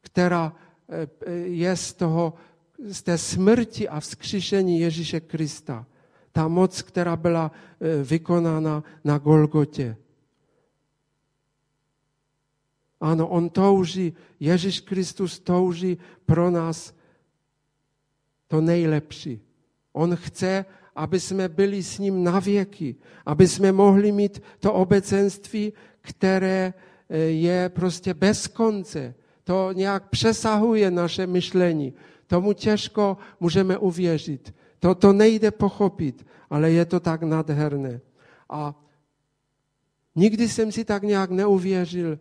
[0.00, 0.52] která
[0.88, 2.34] eh, je z, toho,
[2.86, 5.86] z té smrti a vzkříšení Ježíše Krista.
[6.32, 7.50] Ta moc, která byla
[7.80, 9.96] eh, vykonána na Golgotě.
[13.00, 16.94] Ano, on touží, Ježíš Kristus touží pro nás
[18.48, 19.40] to nejlepší.
[19.92, 20.64] On chce,
[20.96, 26.74] aby jsme byli s ním na věky, aby jsme mohli mít to obecenství, které
[27.08, 29.14] eh, je prostě bez konce.
[29.44, 31.94] To nějak přesahuje naše myšlení.
[32.28, 34.54] Tomu těžko můžeme uvěřit.
[34.78, 38.00] To, to nejde pochopit, ale je to tak nadherné.
[38.50, 38.74] A
[40.14, 42.18] nikdy jsem si tak nějak neuvěřil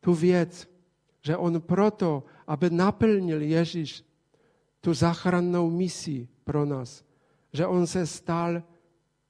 [0.00, 0.68] tu věc,
[1.22, 4.04] že on proto, aby naplnil Ježíš
[4.80, 7.04] tu záchrannou misi pro nás,
[7.52, 8.62] že on se stal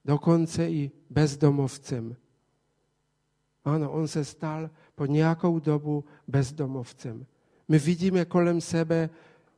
[0.04, 2.16] dokonce i bezdomovcem.
[3.64, 7.26] Ano, on se stal po nějakou dobu bezdomovcem.
[7.68, 9.10] My vidíme kolem sebe,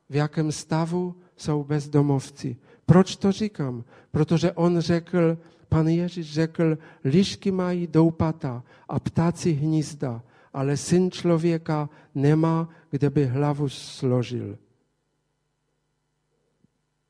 [0.09, 2.57] v jakém stavu jsou bezdomovci.
[2.85, 3.83] Proč to říkám?
[4.11, 5.37] Protože on řekl,
[5.69, 13.25] pan Ježíš řekl, lišky mají doupata a ptáci hnízda, ale syn člověka nemá, kde by
[13.25, 14.57] hlavu složil.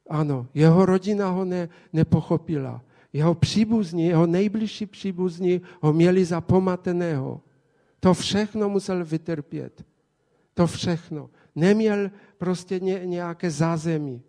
[0.09, 2.81] Ano, jeho rodina ho ne, nepochopila.
[3.13, 7.41] Jeho příbuzní, jeho nejbližší příbuzní ho měli za pomateného.
[7.99, 9.85] To všechno musel vytrpět.
[10.53, 11.29] To všechno.
[11.55, 14.21] Neměl prostě ně, nějaké zázemí.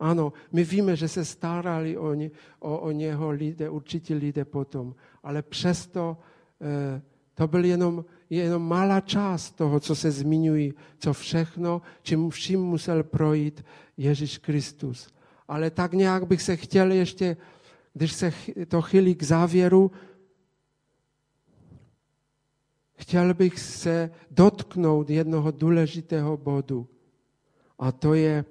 [0.00, 4.94] Ano, my víme, že se starali o, ně, o, o něho lidé, určitě lidé potom,
[5.22, 6.16] ale přesto
[6.60, 7.02] eh,
[7.34, 13.02] to byl jenom, jenom malá část toho, co se zmiňují, co všechno, čím vším musel
[13.02, 13.64] projít
[13.96, 15.14] Ježíš Kristus.
[15.48, 17.36] Ale tak nějak bych se chtěl ještě,
[17.94, 18.32] když se
[18.68, 19.90] to chylí k závěru,
[22.98, 26.88] chtěl bych se dotknout jednoho důležitého bodu.
[27.78, 28.44] A to je,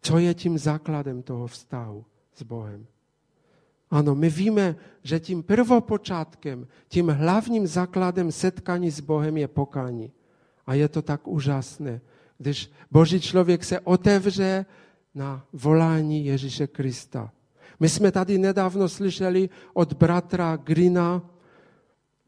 [0.00, 2.86] co je tím základem toho vztahu s Bohem.
[3.90, 10.12] Ano, my víme, že tím prvopočátkem, tím hlavním základem setkání s Bohem je pokání.
[10.66, 12.00] A je to tak úžasné,
[12.38, 14.66] když Boží člověk se otevře
[15.14, 17.32] na volání Ježíše Krista.
[17.80, 21.22] My jsme tady nedávno slyšeli od bratra Grina,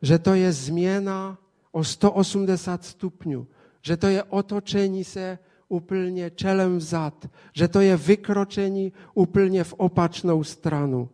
[0.03, 1.39] že to je změna
[1.73, 3.47] o 180 stupňů,
[3.83, 10.45] že to je otočení se úplně čelem vzad, že to je vykročení úplně v opačnou
[10.45, 11.09] stranu.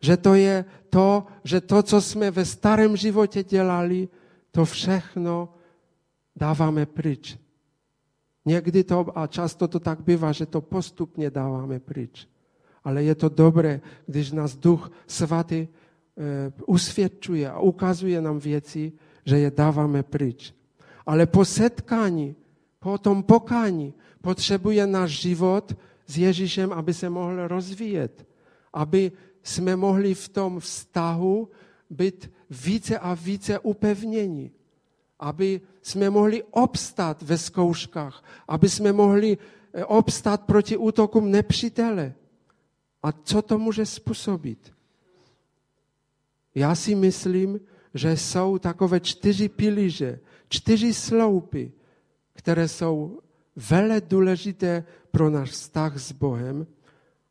[0.00, 4.08] Že to je to, že to, co jsme ve starém životě dělali,
[4.50, 5.48] to všechno
[6.36, 7.38] dáváme pryč.
[8.44, 12.28] Někdy to, a často to tak bývá, že to postupně dáváme pryč.
[12.84, 15.68] Ale je to dobré, když nás Duch Svatý e,
[16.66, 18.92] usvědčuje a ukazuje nám věci,
[19.24, 20.54] že je dáváme pryč.
[21.10, 22.36] Ale po setkání,
[22.78, 25.74] po tom pokání, potřebuje náš život
[26.06, 28.26] s Ježíšem, aby se mohl rozvíjet.
[28.72, 31.48] Aby jsme mohli v tom vztahu
[31.90, 34.50] být více a více upevněni.
[35.18, 38.24] Aby jsme mohli obstát ve zkouškách.
[38.48, 39.38] Aby jsme mohli
[39.74, 42.14] eh, obstát proti útokům nepřítele.
[43.02, 44.72] A co to může způsobit?
[46.54, 47.60] Já si myslím,
[47.94, 51.72] že jsou takové čtyři pilíře, čtyři sloupy,
[52.32, 53.20] které jsou
[53.70, 56.66] vele důležité pro náš vztah s Bohem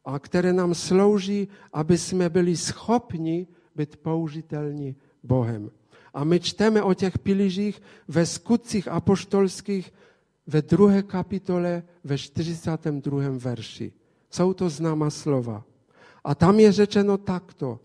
[0.05, 5.71] a které nám slouží, aby jsme byli schopni být použitelní Bohem.
[6.13, 9.93] A my čteme o těch pilířích ve skutcích apoštolských
[10.47, 13.23] ve druhé kapitole ve 42.
[13.29, 13.93] verši.
[14.29, 15.63] Jsou to známá slova.
[16.23, 17.79] A tam je řečeno takto.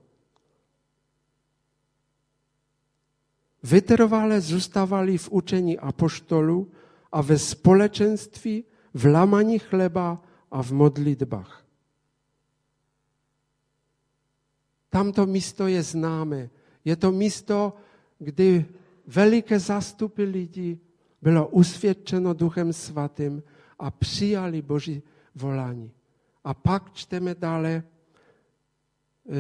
[3.64, 6.70] Vytrvale zůstávali v učení apoštolu
[7.12, 11.64] a ve společenství, v lamaní chleba a v modlitbách.
[14.90, 16.50] Tamto místo je známé.
[16.84, 17.72] Je to místo,
[18.18, 18.66] kdy
[19.06, 20.80] veliké zastupy lidí
[21.22, 23.42] bylo usvědčeno Duchem Svatým
[23.78, 25.02] a přijali Boží
[25.34, 25.90] volání.
[26.44, 27.82] A pak čteme dále,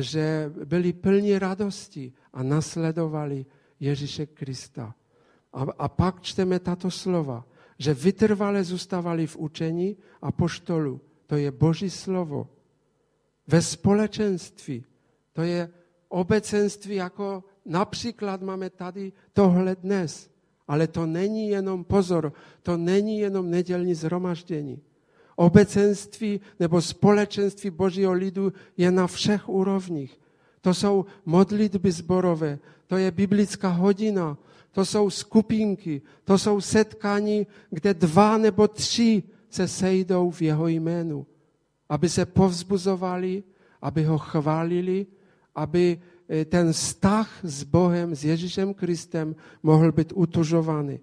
[0.00, 3.46] že byli plní radosti a nasledovali
[3.84, 4.94] Ježíše Krista.
[5.52, 7.44] A, a pak čteme tato slova,
[7.78, 11.00] že vytrvale zůstávali v učení a poštolu.
[11.26, 12.48] To je Boží slovo.
[13.46, 14.84] Ve společenství.
[15.32, 15.68] To je
[16.08, 20.30] obecenství, jako například máme tady tohle dnes.
[20.68, 22.32] Ale to není jenom pozor,
[22.62, 24.80] to není jenom nedělní zhromaždění.
[25.36, 30.20] Obecenství nebo společenství Božího lidu je na všech úrovních.
[30.60, 34.38] To jsou modlitby zborové, to je biblická hodina,
[34.72, 41.26] to jsou skupinky, to jsou setkání, kde dva nebo tři se sejdou v jeho jménu,
[41.88, 43.42] aby se povzbuzovali,
[43.82, 45.06] aby ho chválili,
[45.54, 51.00] aby eh, ten vztah s Bohem, s Ježíšem Kristem mohl být utužovaný.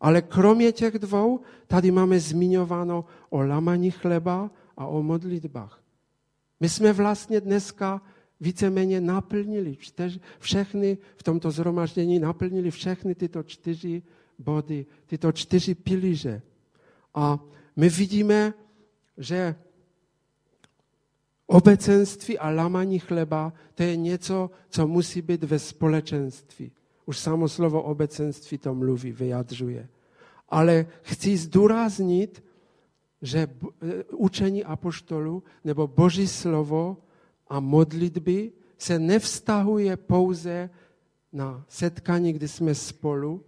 [0.00, 5.80] Ale kromě těch dvou, tady máme zmiňováno o lamaní chleba a o modlitbách.
[6.60, 8.02] My jsme vlastně dneska
[8.40, 9.76] víceméně naplnili
[10.38, 14.02] všechny v tomto zhromaždění, naplnili všechny tyto čtyři
[14.38, 16.42] body, tyto čtyři pilíře.
[17.14, 17.38] A
[17.76, 18.54] my vidíme,
[19.18, 19.54] že
[21.46, 26.72] obecenství a lamaní chleba, to je něco, co musí být ve společenství.
[27.06, 29.88] Už samo slovo obecenství to mluví, vyjadřuje.
[30.48, 32.44] Ale chci zdůraznit,
[33.22, 33.48] že e,
[34.04, 36.96] učení apoštolu nebo Boží slovo
[37.50, 40.70] a modlitby se nevztahuje pouze
[41.32, 43.44] na setkání, kdy jsme spolu,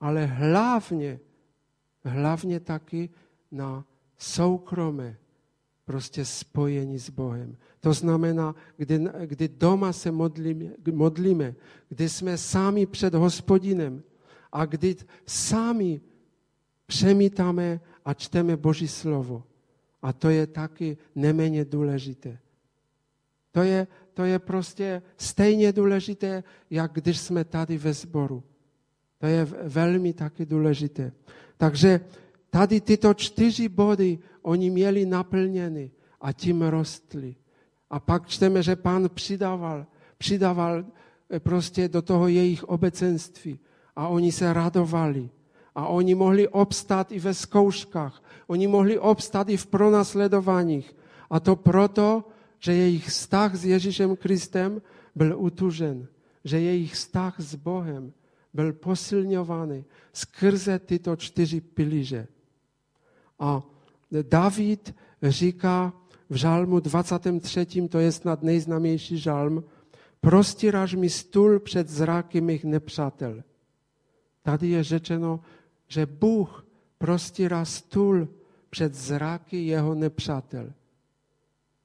[0.00, 1.20] ale hlavně,
[2.04, 3.10] hlavně taky
[3.50, 3.84] na
[4.18, 5.16] soukromé
[5.84, 7.56] prostě spojení s Bohem.
[7.80, 11.54] To znamená, kdy, kdy doma se modlíme, modlíme,
[11.88, 14.02] kdy jsme sami před hospodinem
[14.52, 16.00] a kdy sami
[16.86, 19.44] přemítáme a čteme Boží slovo.
[20.02, 22.38] A to je taky neméně důležité.
[23.52, 28.42] To je, to je prostě stejně důležité, jak když jsme tady ve sboru.
[29.18, 31.12] To je velmi taky důležité.
[31.56, 32.00] Takže
[32.50, 35.90] tady tyto čtyři body oni měli naplněny
[36.20, 37.36] a tím rostli.
[37.90, 39.86] A pak čteme, že pán přidával,
[40.18, 40.84] přidával
[41.30, 43.58] eh, prostě do toho jejich obecenství
[43.96, 45.30] a oni se radovali.
[45.74, 48.22] A oni mohli obstát i ve zkouškách.
[48.46, 50.96] Oni mohli obstát i v pronásledováních.
[51.30, 52.24] A to proto,
[52.58, 54.82] že jejich vztah s Ježíšem Kristem
[55.14, 56.08] byl utužen.
[56.44, 58.12] Že jejich vztah s Bohem
[58.54, 62.28] byl posilňovaný skrze tyto čtyři pilíře.
[63.38, 63.62] A
[64.22, 65.92] David říká
[66.30, 69.64] v žalmu 23., to je snad nejznámější žalm,
[70.20, 73.42] prostíráš mi stůl před zráky mých nepřátel.
[74.42, 75.40] Tady je řečeno,
[75.88, 76.66] že Bůh
[76.98, 78.28] prostírá stůl
[78.70, 80.72] před zráky jeho nepřátel.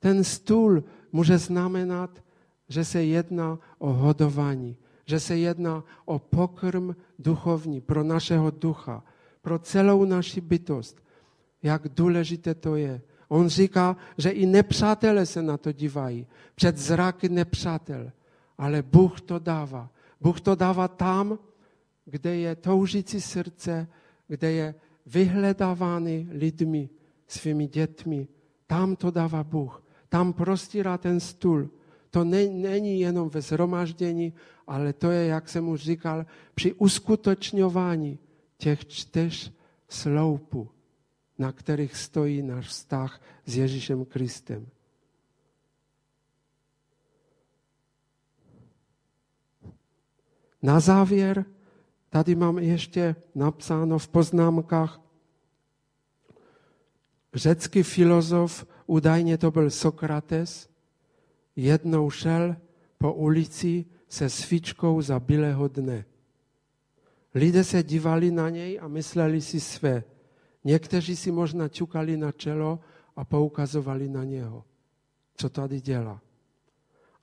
[0.04, 2.24] Ten stůl může znamenat,
[2.68, 9.04] že se jedná o hodování, že se jedná o pokrm duchovní pro našeho ducha,
[9.42, 11.00] pro celou naši bytost.
[11.64, 13.02] Jak důležité to je.
[13.28, 18.12] On říká, že i nepřátelé se na to dívají, před zraky nepřátel.
[18.58, 19.90] Ale Bůh to dává.
[20.22, 21.40] Bůh to dává tam,
[22.06, 23.88] kde je toužící srdce,
[24.28, 24.76] kde je
[25.06, 26.90] vyhledávány lidmi,
[27.28, 28.28] svými dětmi.
[28.68, 29.83] Tam to dává Bůh.
[30.14, 31.70] Tam prostírá ten stůl.
[32.10, 34.34] To ne, není jenom ve zhromaždění,
[34.68, 38.20] ale to je, jak jsem už říkal, při uskutečňování
[38.58, 39.54] těch čtyř
[39.90, 40.70] sloupů,
[41.38, 44.68] na kterých stojí náš vztah s Ježíšem Kristem.
[50.62, 51.46] Na závěr
[52.14, 55.02] Tady mám ještě napsáno v poznámkách,
[57.34, 60.70] řecký filozof, údajně to byl Sokrates,
[61.56, 62.56] jednou šel
[62.98, 66.06] po ulici se svíčkou za bílého dne.
[67.34, 70.04] Lidé se dívali na něj a mysleli si své.
[70.64, 72.80] Někteří si možná čukali na čelo
[73.16, 74.64] a poukazovali na něho.
[75.36, 76.22] co tady dělá.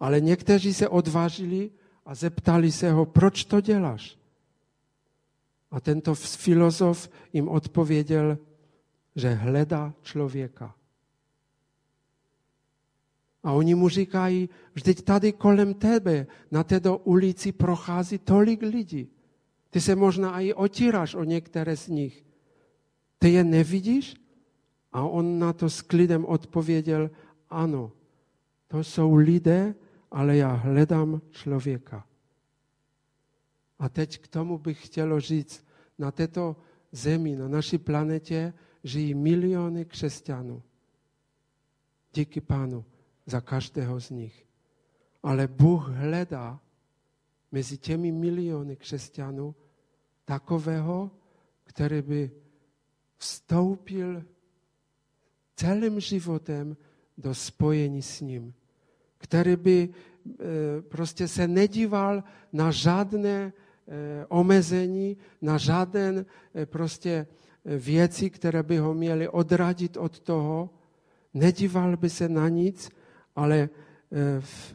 [0.01, 1.71] Ale někteří se odvážili
[2.05, 4.19] a zeptali se ho, proč to děláš?
[5.71, 8.39] A tento filozof jim odpověděl,
[9.15, 10.75] že hledá člověka.
[13.43, 19.09] A oni mu říkají, vždyť tady kolem tebe na této ulici prochází tolik lidí.
[19.71, 22.25] Ty se možná i otíráš o některé z nich.
[23.19, 24.17] Ty je nevidíš?
[24.93, 27.11] A on na to s klidem odpověděl,
[27.51, 27.93] ano,
[28.69, 29.75] to jsou lidé,
[30.11, 32.07] ale já hledám člověka.
[33.79, 35.67] A teď k tomu bych chtělo říct,
[35.99, 36.57] na této
[36.93, 38.53] zemi, na naší planetě
[38.85, 40.63] žijí miliony křesťanů.
[42.15, 42.85] Díky Pánu
[43.31, 44.47] za každého z nich.
[45.23, 46.61] Ale Bůh hledá
[47.53, 49.55] mezi těmi miliony křesťanů
[50.25, 51.11] takového,
[51.65, 52.31] který by
[53.19, 54.23] vstoupil
[55.57, 56.77] celým životem
[57.19, 58.55] do spojení s ním,
[59.19, 63.53] který by e, prostě se nedíval na žádné e,
[64.27, 66.25] omezení, na žádné
[66.55, 67.27] e, prostě
[67.65, 70.71] věci, které by ho měly odradit od toho,
[71.35, 72.91] nedíval by se na nic,
[73.37, 73.69] ale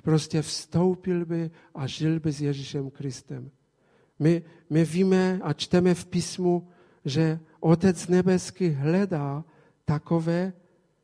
[0.02, 3.52] prostě vstoupil by a žil by s Ježíšem Kristem.
[4.20, 6.68] My, my víme a čteme v písmu,
[7.06, 9.44] že Otec nebeský hledá
[9.86, 10.54] takové,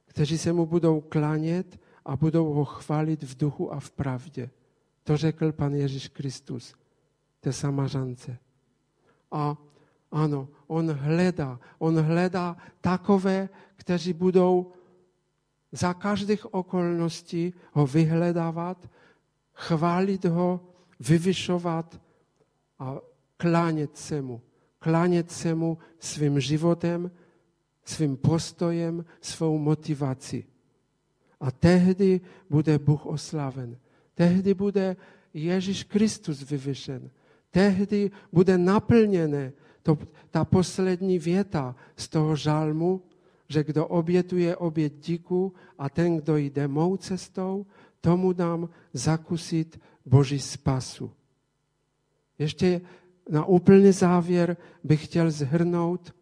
[0.05, 4.49] kteří se mu budou klanět a budou ho chválit v duchu a v pravdě.
[5.03, 6.75] To řekl pan Ježíš Kristus
[7.39, 8.37] té samařance.
[9.31, 9.57] A
[10.11, 14.71] ano, on hledá, on hledá takové, kteří budou
[15.71, 18.89] za každých okolností ho vyhledávat,
[19.53, 20.59] chválit ho,
[20.99, 22.01] vyvyšovat
[22.79, 22.97] a
[23.37, 24.41] klánět se mu.
[24.79, 27.11] Klánět se mu svým životem,
[27.85, 30.45] svým postojem, svou motivací.
[31.39, 33.77] A tehdy bude Bůh oslaven.
[34.15, 34.95] Tehdy bude
[35.33, 37.09] Ježíš Kristus vyvyšen.
[37.51, 39.53] Tehdy bude naplněné
[39.83, 39.97] to,
[40.29, 43.01] ta poslední věta z toho žalmu,
[43.51, 47.65] že kdo obětuje obět díku a ten, kdo jde mou cestou,
[48.01, 51.11] tomu dám zakusit Boží spasu.
[52.39, 52.81] Ještě
[53.29, 56.15] na úplný závěr bych chtěl zhrnout,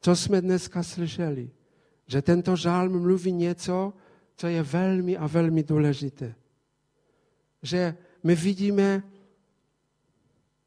[0.00, 1.50] co jsme dneska slyšeli.
[2.06, 3.92] Že tento žálm mluví něco,
[4.36, 6.34] co je velmi a velmi důležité.
[7.62, 9.02] Že my vidíme,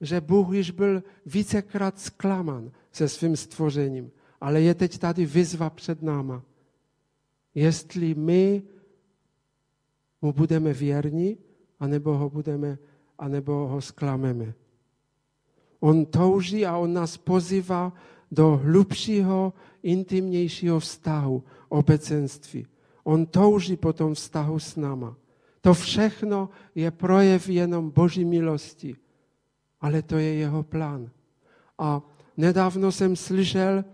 [0.01, 6.01] že Bůh již byl vícekrát zklaman se svým stvořením, ale je teď tady vyzva před
[6.01, 6.43] náma.
[7.55, 8.63] Jestli my
[10.21, 11.37] mu budeme věrni,
[11.79, 12.77] anebo ho budeme,
[13.19, 14.53] anebo ho sklameme.
[15.79, 17.93] On touží a on nás pozývá
[18.31, 22.67] do hlubšího, intimnějšího vztahu, obecenství.
[23.03, 25.15] On touží po tom vztahu s náma.
[25.61, 28.95] To všechno je projev jenom Boží milosti,
[29.81, 31.11] ale to je jeho plán.
[31.77, 32.01] A
[32.37, 33.85] nedávno jsem slyšel,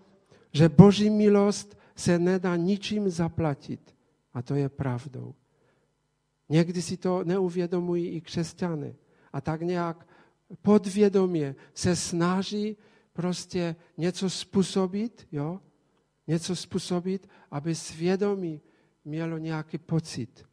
[0.52, 3.96] že Boží milost se nedá ničím zaplatit.
[4.34, 5.36] A to je pravdou.
[6.50, 8.96] Někdy si to neuvědomují i křesťany.
[9.34, 10.08] A tak nějak
[10.62, 12.78] podvědomě se snaží
[13.14, 15.60] prostě něco způsobit, jo?
[16.28, 18.62] něco způsobit, aby svědomí
[19.06, 20.46] mělo nějaký pocit.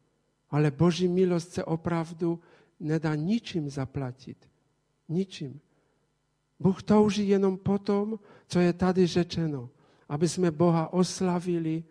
[0.49, 2.39] Ale Boží milost se opravdu
[2.79, 4.49] nedá ničím zaplatit.
[5.09, 5.59] Ničím.
[6.59, 9.69] Bůh touží jenom potom, co je tady řečeno,
[10.09, 11.83] aby jsme Boha oslavili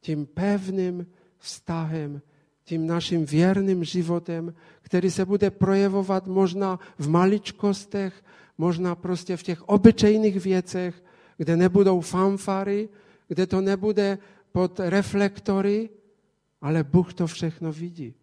[0.00, 1.06] tím pevným
[1.38, 2.22] vztahem,
[2.64, 8.24] tím naším věrným životem, který se bude projevovat možná v maličkostech,
[8.58, 11.04] možná prostě v těch obyčejných věcech,
[11.36, 12.88] kde nebudou fanfary,
[13.28, 14.18] kde to nebude
[14.52, 15.90] pod reflektory,
[16.60, 18.14] ale Bůh to všechno vidí.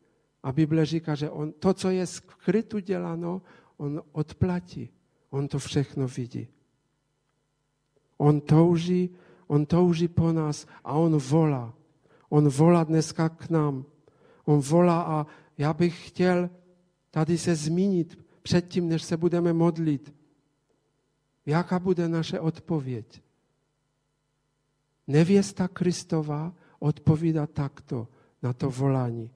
[0.43, 3.41] A Bible říká, že on, to, co je skrytu děláno,
[3.77, 4.89] on odplatí.
[5.31, 6.47] On to všechno vidí.
[8.17, 9.09] On touží,
[9.47, 11.73] on touží po nás a on volá.
[12.29, 13.85] On volá dneska k nám.
[14.45, 15.27] On volá a
[15.57, 16.49] já bych chtěl
[17.11, 20.13] tady se zmínit předtím, než se budeme modlit.
[21.45, 23.21] Jaká bude naše odpověď?
[25.07, 28.07] Nevěsta Kristova odpovídá takto
[28.43, 29.31] na to volání.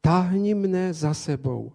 [0.00, 1.72] Táhni mne za sebou,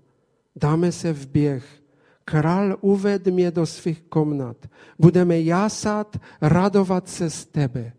[0.55, 1.83] dáme se v běh.
[2.27, 4.67] Král uved mě do svých komnat.
[4.99, 7.93] Budeme jásat, radovat se z tebe.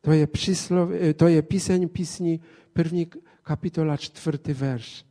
[0.00, 2.40] To je, příslov, to je píseň písní
[2.72, 3.10] první
[3.42, 5.06] kapitola, čtvrtý verš.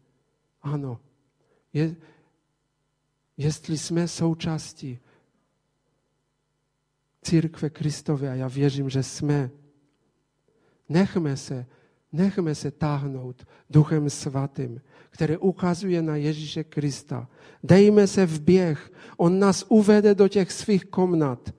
[0.62, 1.00] Ano,
[1.74, 1.96] je,
[3.38, 5.00] jestli jsme součástí
[7.22, 9.52] církve Kristové, a já věřím, že jsme,
[10.90, 11.66] Nechme se,
[12.16, 17.28] nechme se táhnout Duchem Svatým, který ukazuje na Ježíše Krista.
[17.64, 18.92] Dejme se v běh.
[19.18, 21.54] On nás uvede do těch svých komnat.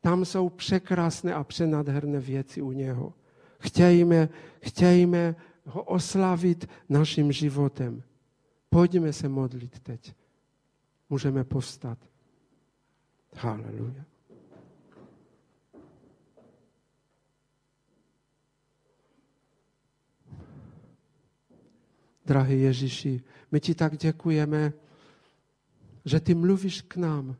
[0.00, 3.12] Tam jsou překrásné a přenadherné věci u něho.
[3.58, 4.28] Chtějme,
[4.60, 8.02] chtějme ho oslavit naším životem.
[8.70, 10.14] Pojďme se modlit teď.
[11.10, 11.98] Můžeme povstat.
[13.36, 14.09] Haleluja.
[22.30, 23.20] Drahý Ježíši,
[23.52, 24.72] my ti tak děkujeme,
[26.04, 27.34] že ty mluvíš k nám.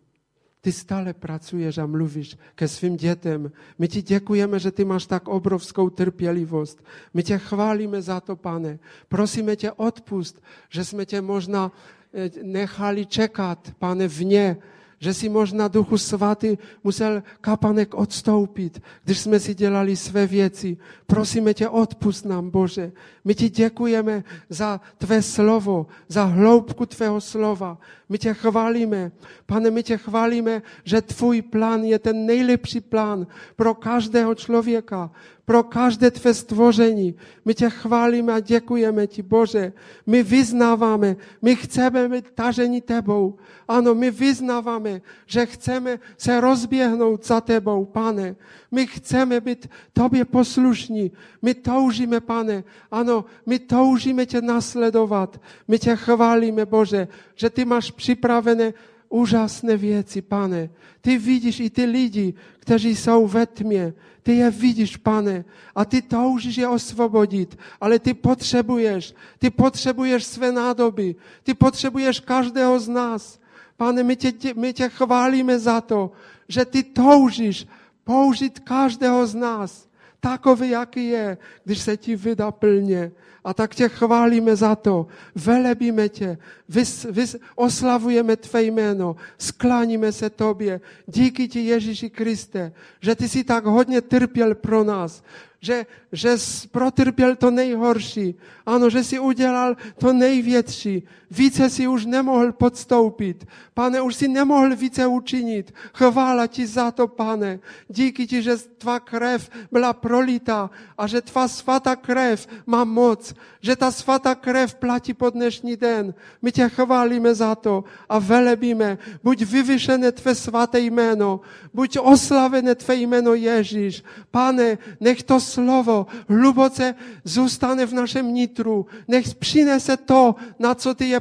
[0.60, 3.52] Ty stále pracuješ a mluvíš ke svým dětem.
[3.78, 6.82] My ti děkujeme, že ty máš tak obrovskou trpělivost.
[7.14, 8.78] My tě chválíme za to, pane.
[9.08, 11.72] Prosíme tě odpust, že jsme tě možná
[12.12, 14.56] eh, nechali čekat, pane, vně,
[15.00, 20.76] že si možná Duchu Svatý musel kapanek odstoupit, když jsme si dělali své věci.
[21.06, 22.92] Prosíme tě, odpust nám, Bože.
[23.24, 27.78] My ti děkujeme za tvé slovo, za hloubku tvého slova.
[28.10, 29.12] My tě chválíme.
[29.46, 35.10] Pane, my tě chválíme, že tvůj plán je ten nejlepší plán pro každého člověka,
[35.44, 37.14] pro každé tvé stvoření.
[37.44, 39.72] My tě chválíme a děkujeme ti, Bože.
[40.06, 43.38] My vyznáváme, my chceme být taženi tebou.
[43.68, 48.36] Ano, my vyznáváme, že chceme se rozběhnout za tebou, pane.
[48.70, 51.10] My chceme být tobě poslušní.
[51.42, 52.64] My toužíme, pane.
[52.90, 55.40] Ano, my toužíme tě nasledovat.
[55.68, 58.72] My tě chválíme, Bože, že ty máš připravené
[59.12, 60.70] úžasné věci, pane.
[61.00, 63.92] Ty vidíš i ty lidi, kteří jsou ve tmě.
[64.22, 65.44] Ty je vidíš, pane,
[65.74, 72.80] a ty toužíš je osvobodit, ale ty potřebuješ, ty potřebuješ své nádoby, ty potřebuješ každého
[72.80, 73.40] z nás.
[73.76, 76.12] Pane, my tě, my tě chválíme za to,
[76.48, 77.66] že ty toužíš
[78.04, 79.88] použít každého z nás,
[80.20, 83.12] takový, jaký je, když se ti vydá plně.
[83.44, 86.38] A tak tě chválíme za to, velebíme tě,
[86.68, 90.80] vys, vys, oslavujeme tvé jméno, skláníme se tobě.
[91.06, 95.22] Díky ti Ježíši Kriste, že ty jsi tak hodně trpěl pro nás,
[95.60, 96.36] že, že
[96.70, 98.34] protrpěl to nejhorší.
[98.66, 101.02] Ano, že si udělal to největší.
[101.30, 103.46] Více si už nemohl podstoupit.
[103.74, 105.74] Pane, už si nemohl více učinit.
[105.94, 107.58] Chvála ti za to, pane.
[107.88, 113.34] Díky ti, že tvá krev byla prolita a že tvá svatá krev má moc.
[113.60, 116.14] Že ta svatá krev platí po dnešní den.
[116.42, 118.98] My tě chválíme za to a velebíme.
[119.22, 121.40] Buď vyvyšené tvé svaté jméno.
[121.74, 124.02] Buď oslavené tvé jméno Ježíš.
[124.30, 126.94] Pane, nech to slovo hluboce
[127.24, 128.86] zůstane v našem nitru.
[129.08, 131.20] Nech přinese to, na co ty je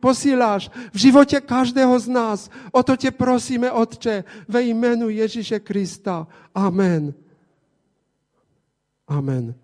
[0.00, 2.50] posíláš v životě každého z nás.
[2.72, 6.26] O to tě prosíme, Otče, ve jménu Ježíše Krista.
[6.54, 7.14] Amen.
[9.08, 9.63] Amen.